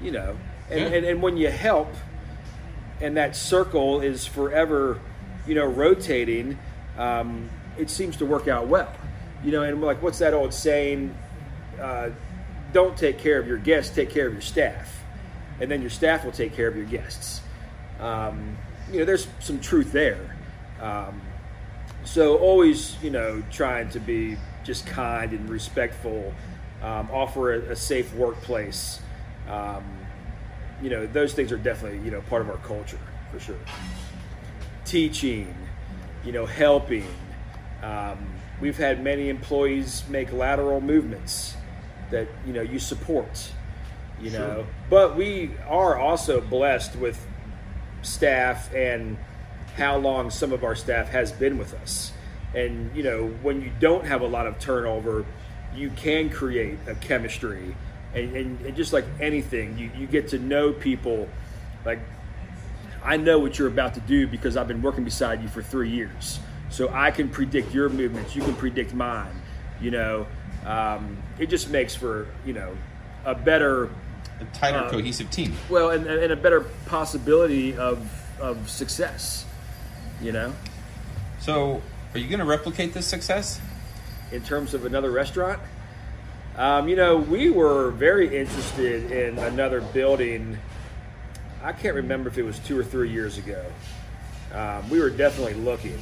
[0.00, 0.36] you know,
[0.70, 0.86] and, Yeah.
[0.86, 1.92] and, and when you help,
[3.00, 5.00] and that circle is forever,
[5.46, 6.58] you know, rotating,
[6.96, 7.48] um,
[7.78, 8.92] it seems to work out well.
[9.44, 11.14] You know, and like, what's that old saying?
[11.80, 12.10] Uh,
[12.72, 15.00] don't take care of your guests, take care of your staff.
[15.60, 17.40] And then your staff will take care of your guests.
[18.00, 18.56] Um,
[18.92, 20.36] you know, there's some truth there.
[20.80, 21.20] Um,
[22.04, 26.34] so always, you know, trying to be just kind and respectful,
[26.82, 29.00] um, offer a, a safe workplace.
[30.82, 32.98] You know, those things are definitely, you know, part of our culture
[33.32, 33.58] for sure.
[34.84, 35.54] Teaching,
[36.24, 37.06] you know, helping.
[37.82, 38.26] Um,
[38.60, 41.56] we've had many employees make lateral movements
[42.10, 43.52] that, you know, you support,
[44.20, 47.24] you know, but we are also blessed with
[48.02, 49.16] staff and
[49.76, 52.12] how long some of our staff has been with us.
[52.54, 55.24] And you know, when you don't have a lot of turnover,
[55.74, 57.76] you can create a chemistry.
[58.14, 61.28] And, and, and just like anything, you, you get to know people.
[61.84, 62.00] Like,
[63.04, 65.90] I know what you're about to do because I've been working beside you for three
[65.90, 66.40] years.
[66.70, 69.40] So I can predict your movements, you can predict mine.
[69.80, 70.26] You know,
[70.66, 72.76] um, it just makes for, you know,
[73.24, 73.84] a better
[74.40, 75.54] A tighter, Uh, cohesive team.
[75.70, 77.98] well, and, and a better possibility of
[78.40, 79.44] of success.
[80.20, 80.52] You know,
[81.40, 81.80] So,
[82.14, 83.60] are you going to replicate this success?
[84.30, 85.58] in terms of another restaurant.
[86.58, 90.58] Um, you know, we were very interested in another building.
[91.62, 93.64] I can't remember if it was two or three years ago.
[94.52, 95.96] Um, we were definitely looking,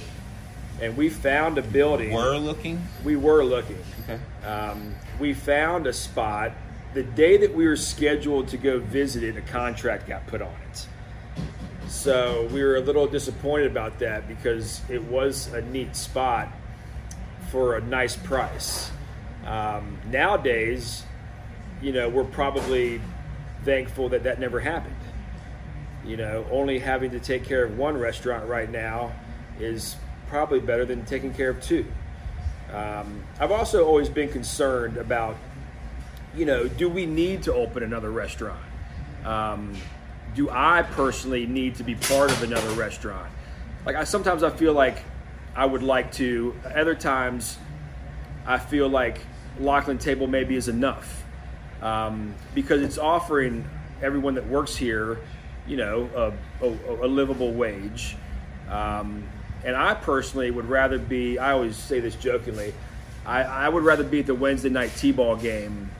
[0.80, 2.10] and we found a building.
[2.10, 2.82] We're looking.
[3.04, 3.76] We were looking.
[4.04, 4.18] Okay.
[4.46, 6.52] Um, we found a spot.
[6.94, 10.54] The day that we were scheduled to go visit it, a contract got put on
[10.70, 10.86] it.
[11.86, 16.48] So we were a little disappointed about that because it was a neat spot
[17.50, 18.90] for a nice price.
[19.46, 21.04] Um, nowadays,
[21.80, 23.00] you know, we're probably
[23.64, 24.94] thankful that that never happened.
[26.04, 29.12] You know, only having to take care of one restaurant right now
[29.58, 29.96] is
[30.28, 31.86] probably better than taking care of two.
[32.72, 35.36] Um, I've also always been concerned about,
[36.34, 38.60] you know, do we need to open another restaurant?
[39.24, 39.74] Um,
[40.34, 43.30] do I personally need to be part of another restaurant?
[43.84, 44.98] Like, I sometimes I feel like
[45.54, 46.54] I would like to.
[46.74, 47.56] Other times,
[48.44, 49.20] I feel like
[49.60, 51.24] Lockeland Table maybe is enough
[51.82, 53.68] um, because it's offering
[54.02, 55.18] everyone that works here,
[55.66, 56.08] you know,
[56.60, 58.16] a, a, a livable wage.
[58.68, 59.24] Um,
[59.64, 62.74] and I personally would rather be, I always say this jokingly,
[63.24, 65.90] I, I would rather be at the Wednesday night T ball game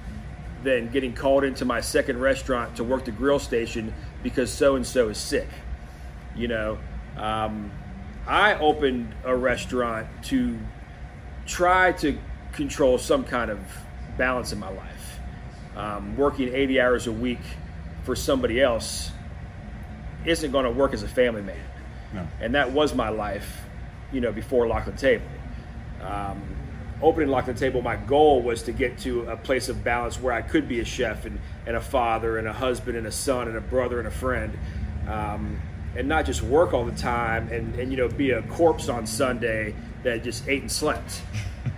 [0.62, 3.92] than getting called into my second restaurant to work the grill station
[4.22, 5.48] because so and so is sick.
[6.36, 6.78] You know,
[7.16, 7.70] um,
[8.26, 10.58] I opened a restaurant to
[11.46, 12.18] try to
[12.56, 13.60] control some kind of
[14.16, 15.20] balance in my life.
[15.76, 17.40] um, working 80 hours a week
[18.04, 19.10] for somebody else
[20.24, 21.56] isn't going to work as a family man.
[22.14, 22.26] No.
[22.40, 23.60] And that was my life,
[24.12, 25.26] you know, before Lockeland Table.
[26.00, 26.42] Um,
[27.02, 30.40] opening Lockeland Table, my goal was to get to a place of balance where I
[30.40, 33.56] could be a chef and, and a father and a husband and a son and
[33.56, 34.56] a brother and a friend.
[35.06, 35.60] Um,
[35.94, 39.06] and not just work all the time and, and you know be a corpse on
[39.06, 41.22] Sunday that just ate and slept,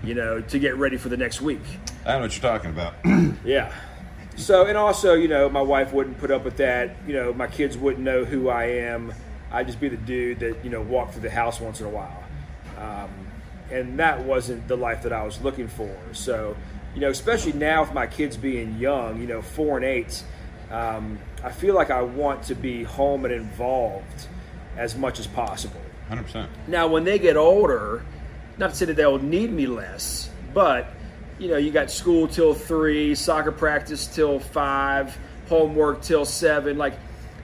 [0.02, 1.60] you know, to get ready for the next week.
[2.04, 2.94] I don't know what you're talking about.
[3.44, 3.72] Yeah.
[4.36, 6.94] So, and also, you know, my wife wouldn't put up with that.
[7.06, 9.12] You know, my kids wouldn't know who I am.
[9.50, 11.88] I'd just be the dude that, you know, walked through the house once in a
[11.88, 12.22] while.
[12.78, 13.10] Um,
[13.70, 15.96] and that wasn't the life that I was looking for.
[16.12, 16.56] So,
[16.94, 20.22] you know, especially now with my kids being young, you know, four and eight,
[20.70, 24.26] um, I feel like I want to be home and involved
[24.76, 25.80] as much as possible.
[26.10, 26.46] 100%.
[26.68, 28.04] Now, when they get older,
[28.58, 30.88] not to say that they'll need me less, but
[31.38, 35.16] you know, you got school till three, soccer practice till five,
[35.48, 36.76] homework till seven.
[36.78, 36.94] Like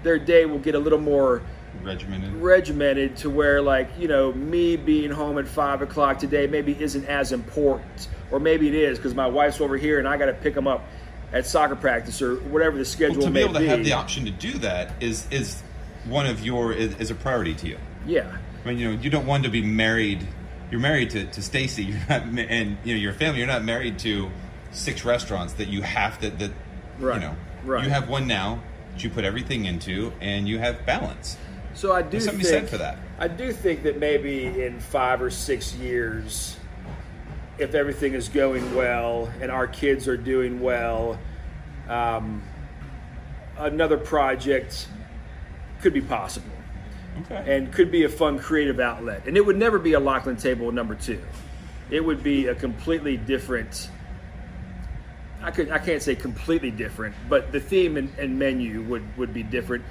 [0.02, 1.42] their day will get a little more
[1.82, 2.32] Regimented.
[2.36, 7.04] regimented to where, like, you know, me being home at five o'clock today maybe isn't
[7.06, 10.32] as important, or maybe it is because my wife's over here and I got to
[10.34, 10.84] pick them up
[11.32, 13.66] at soccer practice or whatever the schedule Well, to be able to be.
[13.66, 15.62] have the option to do that is is
[16.06, 17.78] one of your is, is a priority to you.
[18.06, 20.26] yeah, I mean, you know, you don't want to be married.
[20.70, 21.84] You're married to, to Stacy.
[21.84, 23.38] You're not, and you know your family.
[23.38, 24.30] You're not married to
[24.72, 26.30] six restaurants that you have to.
[26.30, 26.52] That
[26.98, 27.84] Right, you know, right.
[27.84, 28.62] you have one now
[28.92, 31.36] that you put everything into, and you have balance.
[31.74, 32.98] So I do There's something think said for that.
[33.18, 36.56] I do think that maybe in five or six years,
[37.58, 41.18] if everything is going well and our kids are doing well,
[41.88, 42.42] um,
[43.58, 44.86] another project
[45.80, 46.53] could be possible
[47.20, 47.56] Okay.
[47.56, 49.26] and could be a fun creative outlet.
[49.26, 51.20] And it would never be a Lockeland table number two.
[51.90, 53.88] It would be a completely different.
[55.42, 59.32] I could I can't say completely different, but the theme and, and menu would would
[59.34, 59.84] be different.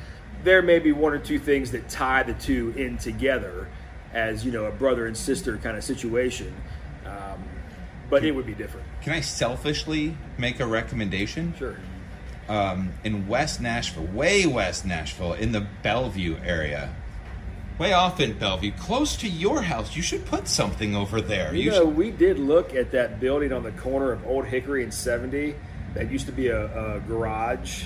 [0.43, 3.69] There may be one or two things that tie the two in together,
[4.13, 6.53] as you know, a brother and sister kind of situation.
[7.05, 7.43] Um,
[8.09, 8.85] but it would be different.
[9.01, 11.53] Can I selfishly make a recommendation?
[11.57, 11.77] Sure.
[12.49, 16.93] um, in West Nashville, way West Nashville, in the Bellevue area,
[17.79, 19.95] way off in Bellevue, close to your house.
[19.95, 21.53] You should put something over there.
[21.53, 24.45] You, You know, should- we did look at that building on the corner of Old
[24.45, 25.55] Hickory and 70.
[25.95, 27.85] That used to be a, a garage,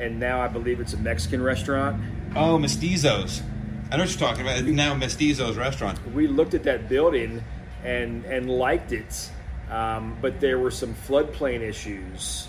[0.00, 2.02] and now I believe it's a Mexican restaurant.
[2.34, 3.42] oh, Mestizos.
[3.90, 4.58] I know what you're talking about.
[4.58, 5.98] It's now Mestizos restaurant.
[6.14, 7.42] We looked at that building
[7.84, 9.30] and and liked it,
[9.70, 12.48] um, but there were some floodplain issues,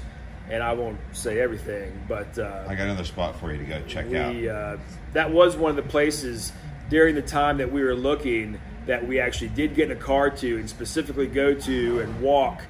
[0.49, 3.82] and I won't say everything, but uh, I got another spot for you to go
[3.88, 4.36] check out.
[4.36, 4.78] uh,
[5.14, 6.51] that was one of the places
[6.89, 10.30] during the time that we were looking that we actually did get in a car
[10.30, 12.62] to and specifically go to and walk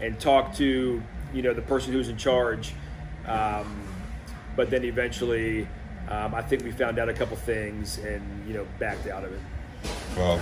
[0.00, 1.02] and talk to
[1.34, 2.72] you know the person who's in charge
[3.26, 3.82] um,
[4.56, 5.68] but then eventually
[6.08, 9.32] um, I think we found out a couple things and you know backed out of
[9.32, 9.40] it
[10.16, 10.40] Well,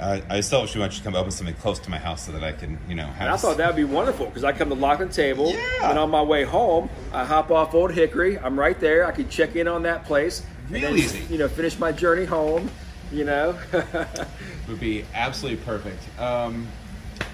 [0.00, 2.26] I, I still should want you to come up with something close to my house
[2.26, 3.20] so that I can, you know, have.
[3.20, 5.90] and I thought that would be wonderful because I come to Lockeland Table Yeah.
[5.90, 9.28] and on my way home I hop off Old Hickory I'm right there I can
[9.28, 11.20] check in on that place Real then, easy.
[11.30, 12.70] you know finish my journey home
[13.12, 13.56] you know
[14.68, 16.02] would be absolutely perfect.
[16.18, 16.66] Um,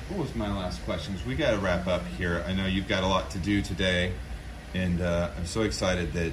[0.09, 1.25] what was my last questions?
[1.25, 2.43] We got to wrap up here.
[2.47, 4.13] I know you've got a lot to do today,
[4.75, 6.33] and uh, I'm so excited that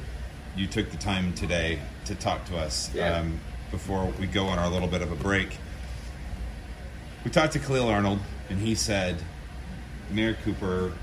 [0.55, 3.17] you took the time today to talk to us Yeah.
[3.19, 3.39] um,
[3.71, 5.57] before we go on our little bit of a break.
[7.25, 9.21] We talked to Kahlil Arnold, and he said
[10.09, 10.93] Mayor Cooper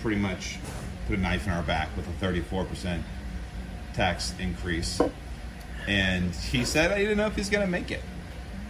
[0.00, 0.58] pretty much
[1.06, 3.02] put a knife in our back with a 34%
[3.94, 5.00] tax increase.
[5.86, 8.02] And he said, I didn't know if he's going to make it.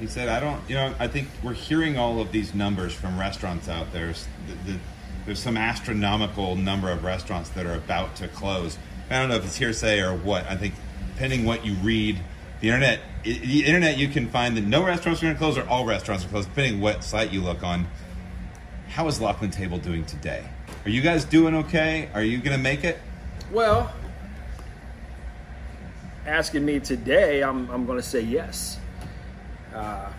[0.00, 3.18] He said, I don't, you know, I think we're hearing all of these numbers from
[3.18, 4.06] restaurants out there.
[4.06, 4.78] There's, the, the,
[5.26, 8.78] there's some astronomical number of restaurants that are about to close.
[9.10, 10.46] I don't know if it's hearsay or what.
[10.46, 10.74] I think,
[11.14, 12.18] depending what you read,
[12.60, 15.68] the internet, the internet, you can find that no restaurants are going to close or
[15.68, 17.86] all restaurants are closed, depending what site you look on.
[18.88, 20.44] How is Lockeland Table doing today?
[20.84, 22.08] Are you guys doing okay?
[22.14, 22.98] Are you going to make it?
[23.52, 23.92] Well,
[26.26, 28.78] asking me today, I'm, I'm going to say yes.
[29.74, 30.10] Uh,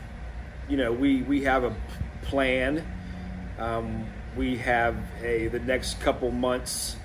[0.68, 1.76] you know, we, we have a
[2.24, 2.86] plan.
[3.60, 6.96] Um, we have a the next couple months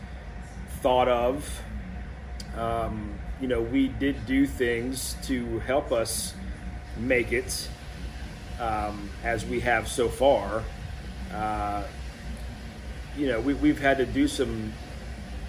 [0.80, 1.62] thought of.
[2.56, 6.34] Um, you know, we did do things to help us
[6.96, 7.68] make it,
[8.58, 10.64] um, as we have so far.
[11.32, 11.84] Uh,
[13.16, 14.72] you know, we, we've had to do some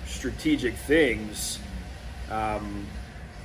[0.06, 1.60] strategic things
[2.30, 2.86] um,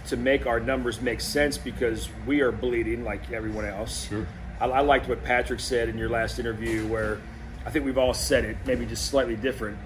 [0.06, 4.08] to make our numbers make sense because we are bleeding like everyone else.
[4.08, 4.26] Sure.
[4.60, 7.20] I, I liked what Patrick said in your last interview, where
[7.66, 9.78] I think we've all said it, maybe just slightly different.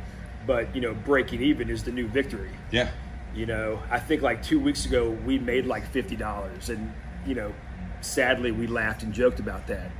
[0.46, 2.50] but you know, breaking even is the new victory.
[2.70, 2.90] Yeah.
[3.34, 6.92] You know, I think like two weeks ago we made like fifty dollars, and
[7.26, 7.52] you know,
[8.00, 9.90] sadly we laughed and joked about that.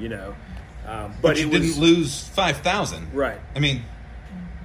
[0.00, 0.34] You know,
[0.86, 3.12] um, but, But, you it didn't was, lose five thousand.
[3.12, 3.40] Right.
[3.54, 3.82] I mean,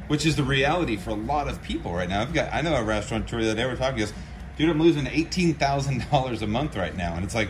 [0.08, 2.22] which is the reality for a lot of people right now.
[2.22, 4.14] I've got I know a restaurateur that they were talking to us,
[4.58, 7.50] dude, I'm losing eighteen thousand dollars a month right now, and it's like.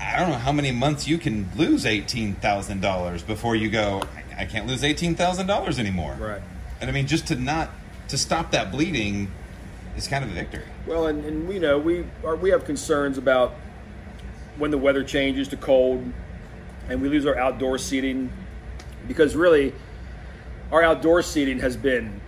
[0.00, 4.02] I don't know how many months you can lose eighteen thousand dollars before you go.
[4.36, 6.16] I, I can't lose eighteen thousand dollars anymore.
[6.20, 6.42] Right.
[6.80, 7.70] And I mean, just to not
[8.08, 9.30] to stop that bleeding
[9.96, 10.64] is kind of a victory.
[10.86, 13.54] Well, and, and you know we are, we have concerns about
[14.58, 16.04] when the weather changes to cold,
[16.88, 18.30] and we lose our outdoor seating
[19.08, 19.72] because really
[20.70, 22.20] our outdoor seating has been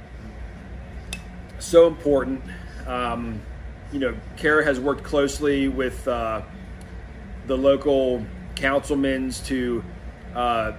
[1.59, 2.43] so important.
[2.87, 3.41] Um,
[3.93, 6.43] you know, Kara has worked closely with uh,
[7.47, 8.25] the local
[8.55, 9.85] councilmen to
[10.35, 10.73] uh,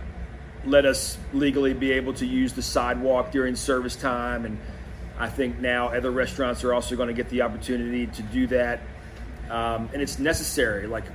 [0.65, 4.57] let us legally be able to use the sidewalk during service time, and
[5.17, 8.81] I think now other restaurants are also going to get the opportunity to do that,
[9.49, 10.87] um, and it's necessary.
[10.87, 11.05] Like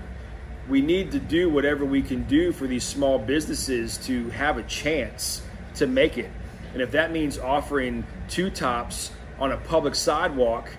[0.69, 4.63] we need to do whatever we can do for these small businesses to have a
[4.63, 5.43] chance
[5.77, 6.31] to make it.
[6.73, 10.71] And if that means offering two tops on a public sidewalk,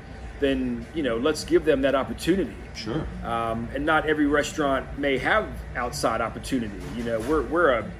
[0.43, 2.55] then you know let's give them that opportunity.
[2.75, 3.05] Sure.
[3.23, 6.79] Um, and not every restaurant may have outside opportunity.
[6.95, 7.91] You know, we're we're a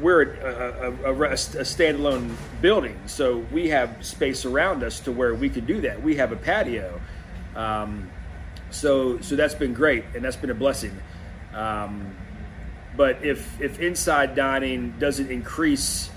[0.00, 5.34] we're a, a, a, a standalone building, so we have space around us to where
[5.34, 6.00] we can do that.
[6.02, 7.00] We have a patio,
[7.56, 8.08] um,
[8.70, 10.96] so so that's been great, and that's been a blessing.
[11.54, 12.14] Um,
[12.96, 16.10] but if if inside dining doesn't increase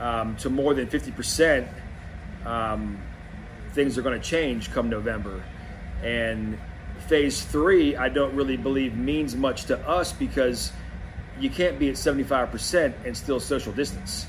[0.00, 1.68] um, to more than fifty percent,
[2.44, 2.98] um,
[3.72, 5.42] things are going to change come November.
[6.02, 6.58] And
[7.08, 10.72] phase three, I don't really believe means much to us because
[11.38, 14.26] you can't be at 75% and still social distance.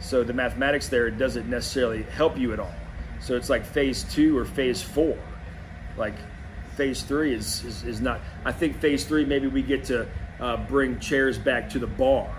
[0.00, 2.74] So the mathematics there doesn't necessarily help you at all.
[3.20, 5.16] So it's like phase two or phase four.
[5.96, 6.14] Like
[6.76, 10.08] phase three is, is, is not, I think phase three, maybe we get to
[10.40, 12.30] uh, bring chairs back to the bar,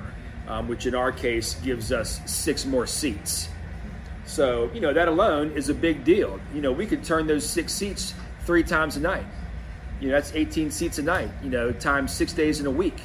[0.48, 3.48] um, which in our case gives us six more seats.
[4.26, 6.40] So, you know, that alone is a big deal.
[6.54, 8.14] You know, we could turn those six seats
[8.46, 9.26] three times a night.
[10.00, 13.02] You know, that's 18 seats a night, you know, times six days in a week.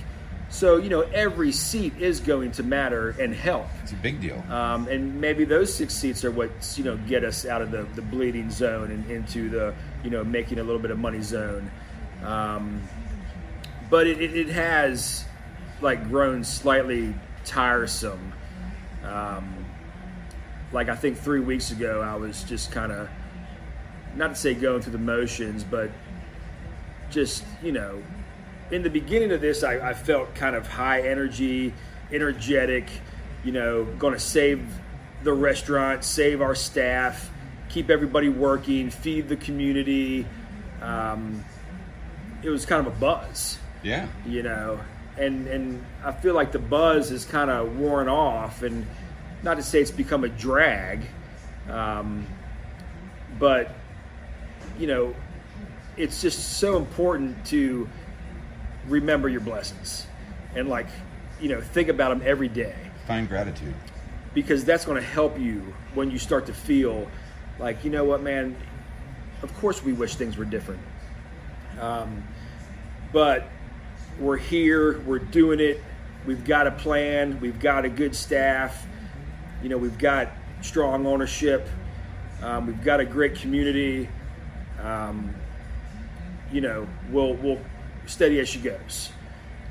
[0.50, 3.66] So, you know, every seat is going to matter and help.
[3.82, 4.42] It's a big deal.
[4.50, 7.86] Um, and maybe those six seats are what, you know, get us out of the,
[7.94, 11.70] the bleeding zone and into the, you know, making a little bit of money zone.
[12.24, 12.82] Um,
[13.90, 15.24] but it, it, it has,
[15.82, 17.14] like, grown slightly
[17.44, 18.32] tiresome.
[19.04, 19.57] Um,
[20.72, 23.08] like I think three weeks ago, I was just kind of,
[24.16, 25.90] not to say going through the motions, but
[27.10, 28.02] just, you know,
[28.70, 31.72] in the beginning of this, I, I felt kind of high energy,
[32.12, 32.86] energetic,
[33.44, 34.62] you know, going to save
[35.22, 37.30] the restaurant, save our staff,
[37.70, 40.26] keep everybody working, feed the community.
[40.82, 41.44] Um,
[42.42, 44.06] it was kind of a buzz, Yeah.
[44.26, 44.80] you know,
[45.16, 48.86] and and I feel like the buzz is kind of worn off, and
[49.42, 51.02] not to say it's become a drag,
[51.68, 52.26] um,
[53.38, 53.74] but
[54.78, 55.14] you know,
[55.96, 57.88] it's just so important to
[58.86, 60.06] remember your blessings
[60.54, 60.86] and like
[61.40, 62.74] you know think about them every day
[63.06, 63.74] Find gratitude.
[64.32, 67.06] because that's going to help you when you start to feel
[67.58, 68.56] like you know what man
[69.42, 70.80] of course we wish things were different
[71.80, 72.24] um,
[73.12, 73.48] but
[74.18, 75.82] we're here we're doing it
[76.26, 78.86] we've got a plan we've got a good staff
[79.62, 80.28] you know we've got
[80.62, 81.66] strong ownership
[82.42, 84.08] um, we've got a great community
[84.82, 85.34] um,
[86.52, 87.60] you know we'll we'll
[88.06, 89.10] steady as she goes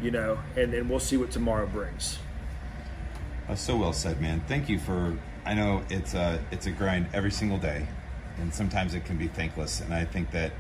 [0.02, 2.20] you know and then we'll see what tomorrow brings
[3.50, 4.42] Uh, so well said, man.
[4.48, 5.16] Thank you for.
[5.46, 7.88] I know it's a it's a grind every single day,
[8.40, 9.80] and sometimes it can be thankless.
[9.80, 10.52] And I think that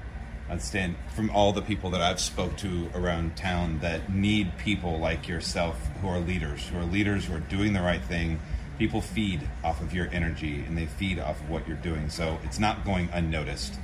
[0.49, 4.97] I'd stand from all the people that I've spoke to around town that need people
[4.99, 8.39] like yourself who are leaders, who are leaders who are doing the right thing.
[8.77, 12.09] People feed off of your energy, and they feed off of what you're doing.
[12.09, 13.79] So it's not going unnoticed.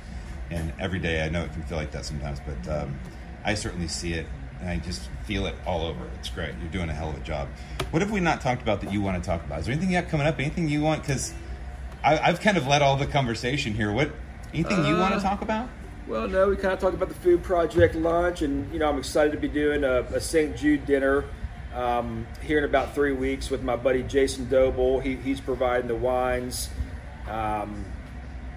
[0.50, 2.98] And every day, I know it can feel like that sometimes, but um,
[3.44, 4.26] I certainly see it
[4.60, 6.08] and I just feel it all over.
[6.18, 6.54] It's great.
[6.60, 7.48] You're doing a hell of a job.
[7.90, 9.60] What have we not talked about that you want to talk about?
[9.60, 10.38] Is there anything you got coming up?
[10.38, 11.02] Anything you want?
[11.02, 11.34] Because
[12.02, 13.92] I've kind of led all the conversation here.
[13.92, 14.10] What
[14.52, 15.68] anything you want to talk about?
[16.06, 18.98] Well, no, we kind of talked about the food project lunch, and you know, I'm
[18.98, 20.54] excited to be doing a, a St.
[20.54, 21.24] Jude dinner
[21.74, 25.00] um, here in about three weeks with my buddy Jason Doble.
[25.00, 26.70] He, he's providing the wines,
[27.28, 27.84] um,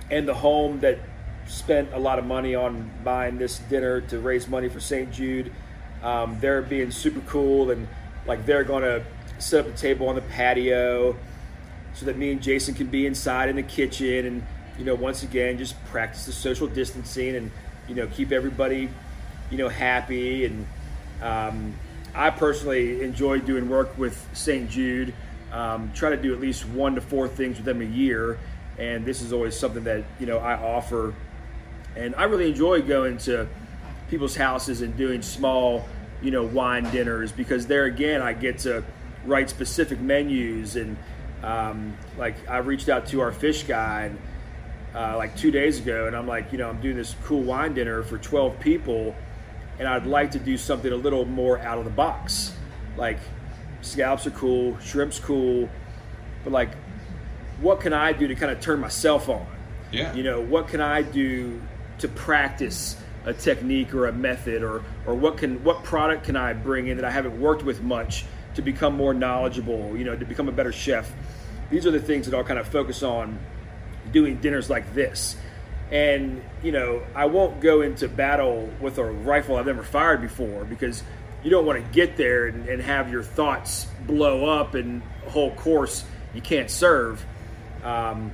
[0.10, 1.00] and the home that
[1.48, 5.12] spent a lot of money on buying this dinner to raise money for St.
[5.12, 5.52] Jude.
[6.04, 7.88] Um, they're being super cool, and
[8.26, 9.04] like they're going to
[9.40, 11.16] set up a table on the patio.
[11.94, 14.44] so that me and Jason can be inside in the kitchen and
[14.78, 17.52] you know once again just practice the social distancing and
[17.88, 18.90] you know keep everybody
[19.50, 20.68] you know happy and
[21.22, 21.74] um,
[22.18, 24.68] I personally enjoy doing work with St.
[24.70, 25.14] Jude.
[25.52, 28.40] Um, try to do at least one to four things with them a year,
[28.80, 31.14] and this is always something that you know I offer.
[31.96, 33.48] And I really enjoy going to
[34.10, 35.88] people's houses and doing small,
[36.22, 38.84] you know, wine dinners because there again I get to
[39.26, 40.98] write specific menus and
[41.44, 44.20] um, like I reached out to our fish guy and,
[44.96, 47.76] uh, like two days ago, and I'm like, you know, I'm doing this cool wine
[47.76, 49.16] dinner for 12 people
[49.80, 52.54] and I'd like to do something a little more out of the box.
[52.96, 53.20] Like
[53.82, 55.70] scallops are cool, shrimp's cool,
[56.44, 56.70] but like
[57.60, 59.46] what can I do to kind of turn myself on?
[59.92, 60.14] Yeah.
[60.14, 61.62] You know, what can I do
[62.00, 66.54] to practice a technique or a method or or what can what product can I
[66.54, 68.26] bring in that I haven't worked with much
[68.56, 71.12] to become more knowledgeable, you know, to become a better chef.
[71.70, 73.38] These are the things that I'll kind of focus on
[74.12, 75.36] doing dinners like this
[75.92, 80.66] and you know I won't go into battle with a rifle I've never fired before
[80.66, 81.04] because
[81.44, 85.52] you don't want to get there and, and have your thoughts blow up and whole
[85.52, 87.26] course you can't serve.
[87.84, 88.32] Um,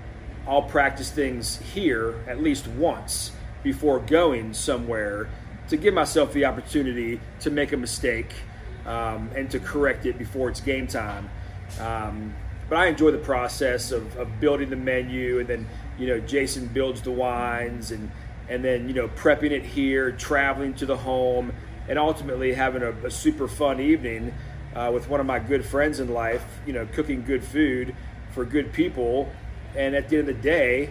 [0.47, 3.31] I'll practice things here at least once
[3.61, 5.29] before going somewhere
[5.69, 8.33] to give myself the opportunity to make a mistake
[8.85, 11.29] um, and to correct it before it's game time.
[11.79, 12.33] Um,
[12.69, 15.67] but I enjoy the process of, of building the menu and then
[15.97, 18.11] you know Jason builds the wines and
[18.49, 21.53] and then you know prepping it here, traveling to the home,
[21.87, 24.33] and ultimately having a, a super fun evening
[24.75, 26.45] uh, with one of my good friends in life.
[26.65, 27.95] You know, cooking good food
[28.31, 29.31] for good people,
[29.75, 30.89] and at the end of the day,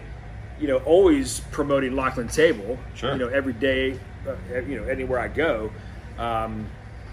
[0.59, 2.77] you know, always promoting Lockeland Table.
[2.95, 3.11] Sure.
[3.13, 5.71] You know, every day, uh, you know, anywhere I go.
[6.17, 6.67] Um,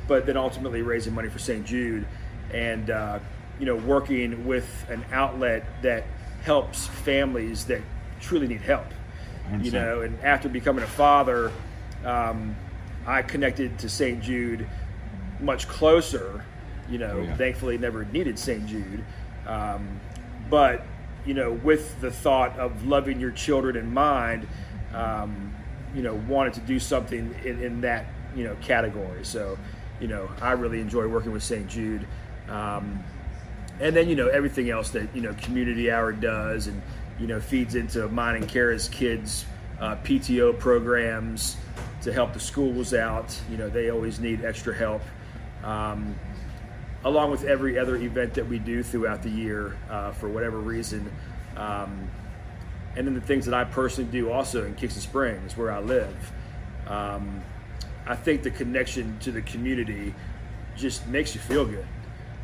[0.07, 1.65] but then ultimately raising money for St.
[1.65, 2.07] Jude,
[2.53, 3.19] and uh,
[3.59, 6.05] you know, working with an outlet that
[6.43, 7.81] helps families that
[8.21, 8.87] truly need help.
[9.61, 11.51] You know, and after becoming a father,
[12.05, 12.55] um,
[13.07, 14.23] I connected to St.
[14.23, 14.67] Jude
[15.41, 16.45] much closer.
[16.89, 17.37] You know, Oh, yeah.
[17.37, 18.65] thankfully never needed St.
[18.67, 19.05] Jude,
[19.47, 20.01] um,
[20.49, 20.83] but
[21.25, 24.47] you know, with the thought of loving your children in mind,
[24.95, 25.55] um,
[25.95, 29.25] you know, wanted to do something in, in that you know category.
[29.25, 29.59] So,
[30.01, 31.69] you know, I really enjoy working with St.
[31.69, 32.07] Jude.
[32.49, 33.03] Um,
[33.81, 36.81] and then you know everything else that you know community hour does and
[37.19, 39.45] you know feeds into mine and kara's kids
[39.81, 41.57] uh, pto programs
[42.03, 43.39] to help the schools out.
[43.51, 45.03] You know they always need extra help.
[45.63, 46.19] Um,
[47.05, 51.11] along with every other event that we do throughout the year uh, for whatever reason.
[51.57, 52.11] Um,
[52.97, 56.33] and then the things that i personally do also in Kingston springs where i live.
[56.87, 57.43] Um,
[58.07, 60.15] i think the connection to the community
[60.77, 61.87] just makes you feel good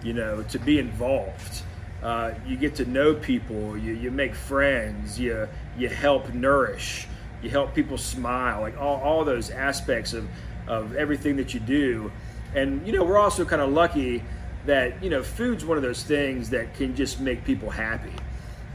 [0.07, 1.63] you know, to be involved.
[2.01, 7.09] Uh, you get to know people, you, you make friends, you you help nourish,
[7.43, 10.29] you help people smile, like all, all those aspects of,
[10.69, 12.13] of everything that you do.
[12.55, 14.23] And you know, we're also kind of lucky
[14.67, 18.13] that, you know, food's one of those things that can just make people happy.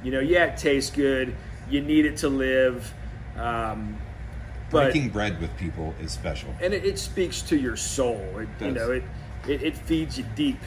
[0.04, 1.34] You know, yeah, it tastes good,
[1.70, 2.94] you need it to live.
[3.38, 3.98] Um,
[4.70, 6.54] but Breaking bread with people is special.
[6.62, 8.20] and it, it speaks to your soul.
[8.40, 8.76] It, you does.
[8.76, 9.04] know, it,
[9.48, 10.60] it it feeds you deep.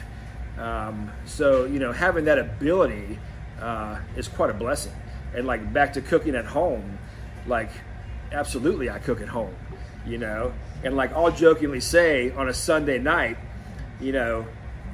[0.59, 3.19] Um, so you know, having that ability
[3.59, 4.93] uh, is quite a blessing.
[5.35, 6.97] And like back to cooking at home,
[7.47, 7.69] like
[8.31, 9.53] absolutely, I cook at home.
[10.07, 10.53] You know,
[10.83, 13.37] and like I'll jokingly say on a Sunday night,
[13.99, 14.45] you know,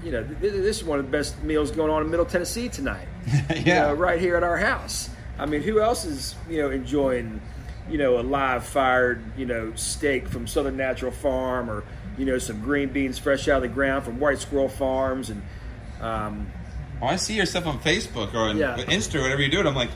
[0.03, 3.07] you know, this is one of the best meals going on in Middle Tennessee tonight.
[3.55, 3.88] You Yeah.
[3.88, 5.09] know, right here at our house.
[5.38, 7.39] I mean, who else is you know enjoying,
[7.89, 11.84] you know, a live fired you know steak from Southern Natural Farm or
[12.18, 15.41] you know some green beans fresh out of the ground from White Squirrel Farms and
[16.01, 16.51] um,
[17.01, 18.78] Oh, I see your stuff on Facebook or on Yeah.
[18.78, 19.66] Insta or whatever you do it.
[19.66, 19.89] I'm like,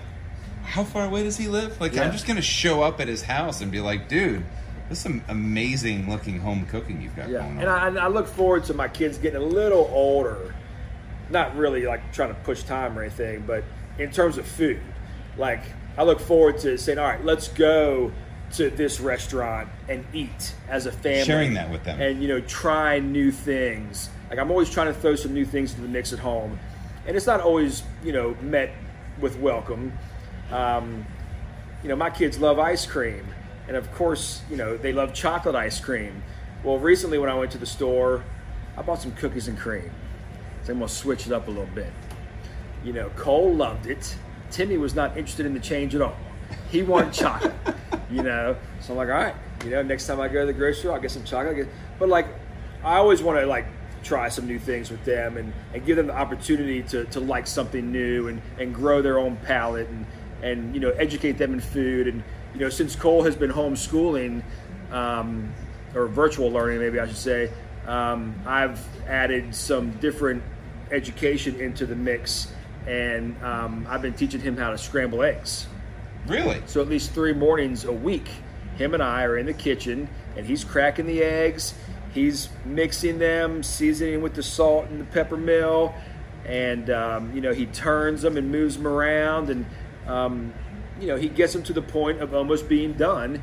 [0.64, 1.80] how far away does he live?
[1.80, 2.04] Like, Yeah.
[2.04, 4.44] I'm just gonna show up at his house and be like, dude,
[4.90, 7.40] this is some amazing looking home cooking you've got yeah.
[7.40, 7.62] going on.
[7.62, 10.54] And I, and I look forward to my kids getting a little older.
[11.30, 13.64] Not really like trying to push time or anything, but
[13.98, 14.80] in terms of food,
[15.38, 15.62] like
[15.98, 18.12] I look forward to saying, all right, let's go
[18.54, 21.26] to this restaurant and eat as a family.
[21.26, 22.00] Sharing that with them.
[22.00, 24.10] And, you know, try new things.
[24.30, 26.60] Like I'm always trying to throw some new things into the mix at home.
[27.08, 28.72] And it's not always, you know, met
[29.20, 29.94] with welcome.
[30.52, 31.06] Um,
[31.84, 33.26] you know, my kids love ice cream.
[33.68, 36.24] And of course, you know, they love chocolate ice cream.
[36.64, 38.24] Well, recently when I went to the store,
[38.78, 39.92] I bought some cookies and cream.
[40.64, 41.92] So I'm going to switch it up a little bit.
[42.84, 44.16] You know, Cole loved it.
[44.52, 46.18] Timmy was not interested in the change at all.
[46.70, 47.54] He wanted chocolate,
[48.12, 48.56] you know.
[48.82, 50.94] So I'm like, all right, you know, next time I go to the grocery store,
[50.94, 51.68] I'll get some chocolate.
[52.00, 52.28] But like,
[52.84, 53.66] I always want to like
[54.06, 57.48] try some new things with them and, and give them the opportunity to, to like
[57.48, 60.06] something new and, and grow their own palate and,
[60.44, 64.44] and you know educate them in food and you know since Cole has been homeschooling
[64.92, 65.52] um,
[65.96, 67.52] or virtual learning maybe I should say
[67.88, 70.44] um, I've added some different
[70.92, 72.54] education into the mix
[72.86, 75.66] and um, I've been teaching him how to scramble eggs
[76.28, 76.62] Really?
[76.66, 78.28] so at least three mornings a week,
[78.78, 81.74] him and I are in the kitchen, and he's cracking the eggs.
[82.14, 85.94] He's mixing them, seasoning with the salt and the pepper mill,
[86.46, 89.66] and um, you know he turns them and moves them around, and
[90.08, 90.54] um,
[91.00, 93.42] you know he gets them to the point of almost being done,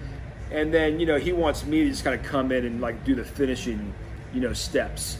[0.51, 3.05] and then you know he wants me to just kind of come in and like
[3.05, 3.93] do the finishing,
[4.33, 5.18] you know, steps.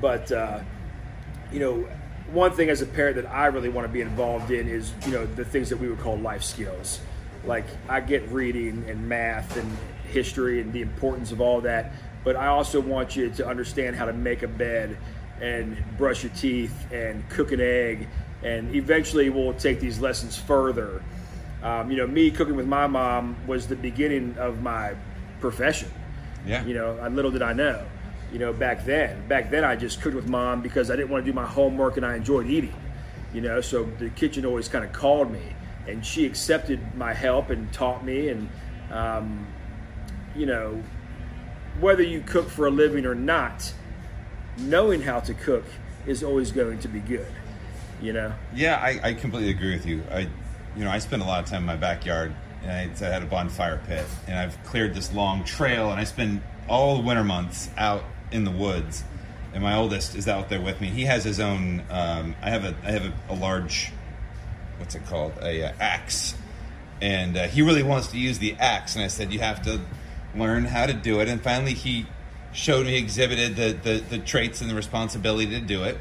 [0.00, 0.60] But uh,
[1.52, 1.88] you know,
[2.32, 5.12] one thing as a parent that I really want to be involved in is, you
[5.12, 7.00] know, the things that we would call life skills.
[7.44, 9.76] Like I get reading and math and
[10.10, 11.92] history and the importance of all that,
[12.24, 14.96] but I also want you to understand how to make a bed
[15.40, 18.08] and brush your teeth and cook an egg.
[18.42, 21.02] And eventually we'll take these lessons further.
[21.62, 24.94] Um, you know, me cooking with my mom was the beginning of my
[25.40, 25.90] profession.
[26.46, 26.64] Yeah.
[26.64, 27.84] You know, little did I know.
[28.32, 31.24] You know, back then, back then I just cooked with mom because I didn't want
[31.24, 32.74] to do my homework and I enjoyed eating.
[33.32, 35.54] You know, so the kitchen always kind of called me,
[35.86, 38.28] and she accepted my help and taught me.
[38.28, 38.48] And
[38.90, 39.46] um,
[40.34, 40.82] you know,
[41.80, 43.72] whether you cook for a living or not,
[44.58, 45.64] knowing how to cook
[46.06, 47.26] is always going to be good.
[48.00, 48.32] You know.
[48.54, 50.02] Yeah, I, I completely agree with you.
[50.10, 50.28] I,
[50.76, 53.22] you know, I spend a lot of time in my backyard, and I, I had
[53.22, 57.24] a bonfire pit, and I've cleared this long trail, and I spend all the winter
[57.24, 59.04] months out in the woods.
[59.52, 60.88] And my oldest is out there with me.
[60.88, 61.82] He has his own.
[61.90, 63.90] Um, I have a I have a, a large,
[64.78, 65.32] what's it called?
[65.40, 66.34] A uh, axe,
[67.00, 68.96] and uh, he really wants to use the axe.
[68.96, 69.80] And I said, you have to
[70.34, 71.28] learn how to do it.
[71.28, 72.06] And finally, he
[72.52, 75.98] showed me, exhibited the, the, the traits and the responsibility to do it.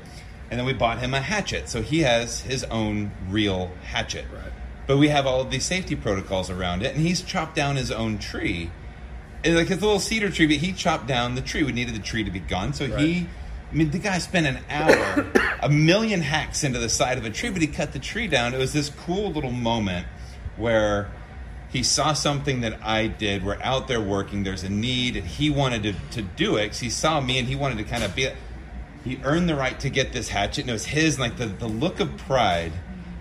[0.50, 1.70] And then we bought him a hatchet.
[1.70, 4.26] So he has his own real hatchet.
[4.34, 4.52] Right.
[4.88, 6.94] But we have all of these safety protocols around it.
[6.94, 8.70] And he's chopped down his own tree.
[9.44, 11.64] And like a little cedar tree, but he chopped down the tree.
[11.64, 12.74] We needed the tree to be gone.
[12.74, 13.28] So he,
[13.72, 15.28] I mean, the guy spent an hour,
[15.62, 18.54] a million hacks into the side of a tree, but he cut the tree down.
[18.54, 20.08] It was this cool little moment
[20.58, 21.12] where
[21.70, 23.46] he saw something that I did.
[23.46, 24.44] We're out there working.
[24.44, 27.48] There's a need, and he wanted to, to do it because he saw me and
[27.48, 28.30] he wanted to kind of be.
[29.04, 31.16] He earned the right to get this hatchet, and it was his.
[31.16, 32.72] And like the, the look of pride,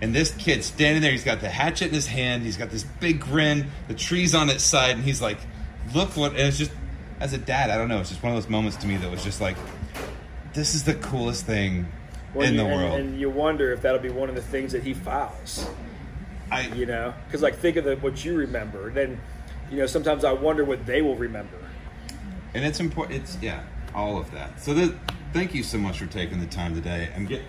[0.01, 2.43] and this kid standing there, he's got the hatchet in his hand.
[2.43, 3.71] He's got this big grin.
[3.87, 5.37] The tree's on its side, and he's like,
[5.93, 6.71] "Look what!" And it's just,
[7.19, 7.99] as a dad, I don't know.
[7.99, 9.55] It's just one of those moments to me that was just like,
[10.53, 11.87] "This is the coolest thing
[12.33, 14.41] Well, in you- the and- world." And you wonder if that'll be one of the
[14.41, 15.67] things that he files.
[16.51, 18.91] I, You know, because like think of the, what you remember.
[18.91, 19.19] Then,
[19.71, 21.57] you know, sometimes I wonder what they will remember.
[22.53, 23.19] and it's important.
[23.21, 23.61] It's yeah,
[23.95, 24.61] all of that.
[24.61, 24.95] So the,
[25.33, 27.09] thank you so much for taking the time today.
[27.15, 27.41] I'm get,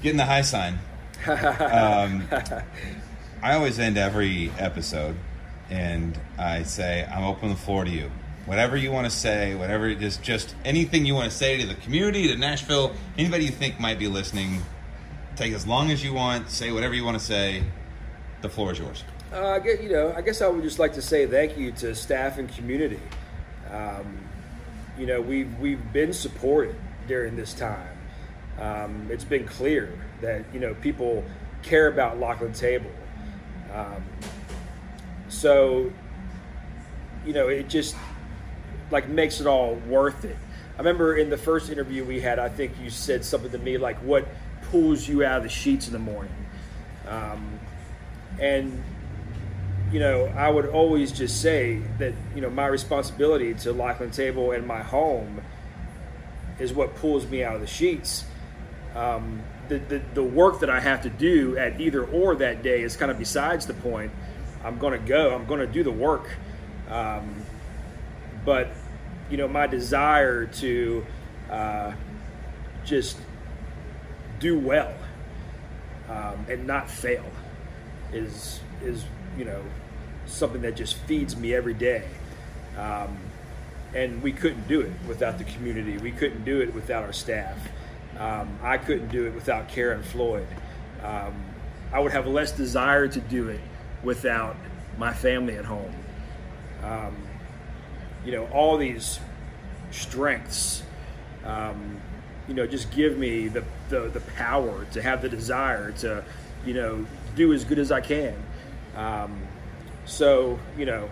[0.00, 0.78] getting the high sign.
[1.26, 2.22] um,
[3.42, 5.16] I always end every episode,
[5.70, 8.10] and I say I'm open the floor to you.
[8.44, 11.66] Whatever you want to say, whatever it is, just anything you want to say to
[11.66, 14.62] the community, to Nashville, anybody you think might be listening.
[15.34, 16.48] Take as long as you want.
[16.50, 17.64] Say whatever you want to say.
[18.42, 19.02] The floor is yours.
[19.32, 20.12] Uh, I guess you know.
[20.16, 23.00] I guess I would just like to say thank you to staff and community.
[23.70, 24.18] Um,
[24.96, 26.76] you know, we've we've been supported
[27.08, 27.88] during this time.
[28.58, 31.24] Um, it's been clear that you know people
[31.62, 32.90] care about Lockeland Table.
[33.74, 34.04] Um,
[35.36, 35.92] so,
[37.26, 37.94] you know, it just
[38.90, 40.36] like makes it all worth it.
[40.74, 43.76] I remember in the first interview we had, I think you said something to me
[43.76, 44.26] like, "What
[44.70, 46.34] pulls you out of the sheets in the morning?"
[47.06, 47.60] Um,
[48.38, 48.82] and
[49.92, 54.52] you know, I would always just say that you know my responsibility to Lockeland Table
[54.52, 55.42] and my home
[56.58, 58.24] is what pulls me out of the sheets.
[58.94, 62.82] Um, the, the the work that I have to do at either or that day
[62.82, 64.12] is kind of besides the point.
[64.66, 65.32] I'm going to go.
[65.32, 66.28] I'm going to do the work.
[66.90, 67.36] Um,
[68.44, 68.70] but
[69.30, 71.06] you know, my desire to
[71.48, 71.92] uh,
[72.84, 73.16] just
[74.40, 74.92] do well
[76.10, 77.24] um, and not fail
[78.12, 79.04] is is
[79.38, 79.62] you know
[80.26, 82.02] something that just feeds me every day.
[82.76, 83.16] Um,
[83.94, 85.96] and we couldn't do it without the community.
[85.96, 87.56] We couldn't do it without our staff.
[88.18, 90.48] Um, I couldn't do it without Karen Floyd.
[91.04, 91.34] Um,
[91.92, 93.60] I would have less desire to do it
[94.02, 94.56] without
[94.98, 95.94] my family at home.
[96.82, 97.16] Um,
[98.24, 99.20] you know, all these
[99.90, 100.82] strengths,
[101.44, 102.00] um,
[102.48, 106.24] you know, just give me the, the, the power to have the desire to,
[106.64, 108.34] you know, do as good as I can.
[108.96, 109.40] Um,
[110.04, 111.08] so, you know,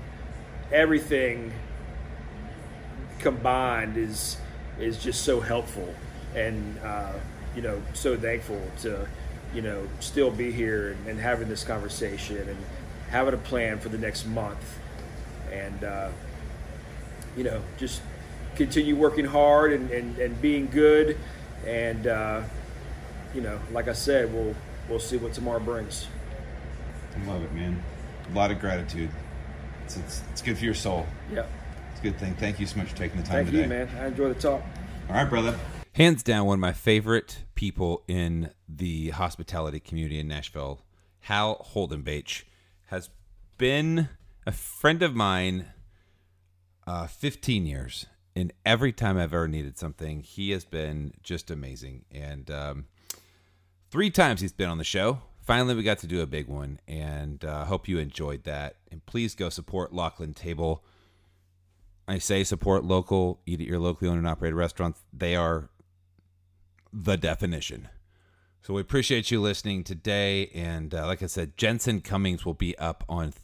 [0.73, 1.53] everything
[3.19, 4.37] combined is
[4.79, 5.95] is just so helpful.
[6.35, 7.13] and uh,
[7.55, 9.07] you know, so thankful to
[9.55, 12.59] you know still be here and, and, having this conversation and
[13.11, 14.79] having a plan for the next month,
[15.53, 16.11] and uh,
[17.37, 18.03] you know, just
[18.57, 21.19] continue working hard and, and, and being good,
[21.67, 22.43] and uh,
[23.35, 24.55] you know, like I said, we'll
[24.89, 26.07] we'll see what tomorrow brings.
[27.17, 27.83] I love it, man.
[28.31, 29.11] A lot of gratitude.
[29.85, 31.07] It's, it's, it's good for your soul.
[31.33, 31.45] Yeah.
[31.93, 32.35] It's a good thing.
[32.35, 33.63] Thank you so much for taking the time Thank today.
[33.63, 33.89] you, man.
[34.01, 34.63] I enjoy the talk.
[35.09, 35.59] All right, brother.
[35.93, 40.81] Hands down, one of my favorite people in the hospitality community in Nashville,
[41.21, 42.47] Hal Holden-Bache,
[42.87, 43.11] has
[43.59, 44.09] been
[44.47, 45.67] a friend of mine
[46.87, 48.07] uh, 15 years.
[48.37, 52.05] And every time I've ever needed something, he has been just amazing.
[52.11, 52.87] And um,
[53.91, 55.21] three times he's been on the show.
[55.41, 58.77] Finally, we got to do a big one, and uh, hope you enjoyed that.
[58.91, 60.83] And please go support Lockeland Table.
[62.09, 65.01] I say support local, eat at your locally owned and operated restaurants.
[65.13, 65.69] They are
[66.93, 67.89] the definition.
[68.65, 70.51] So we appreciate you listening today.
[70.55, 73.35] And uh, like I said, Jensen Cummings will be up on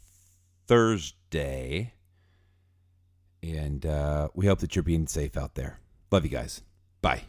[0.65, 1.93] Thursday.
[3.43, 5.77] And uh, we hope that you're being safe out there.
[6.09, 6.63] Love you guys.
[7.03, 7.25] Bye.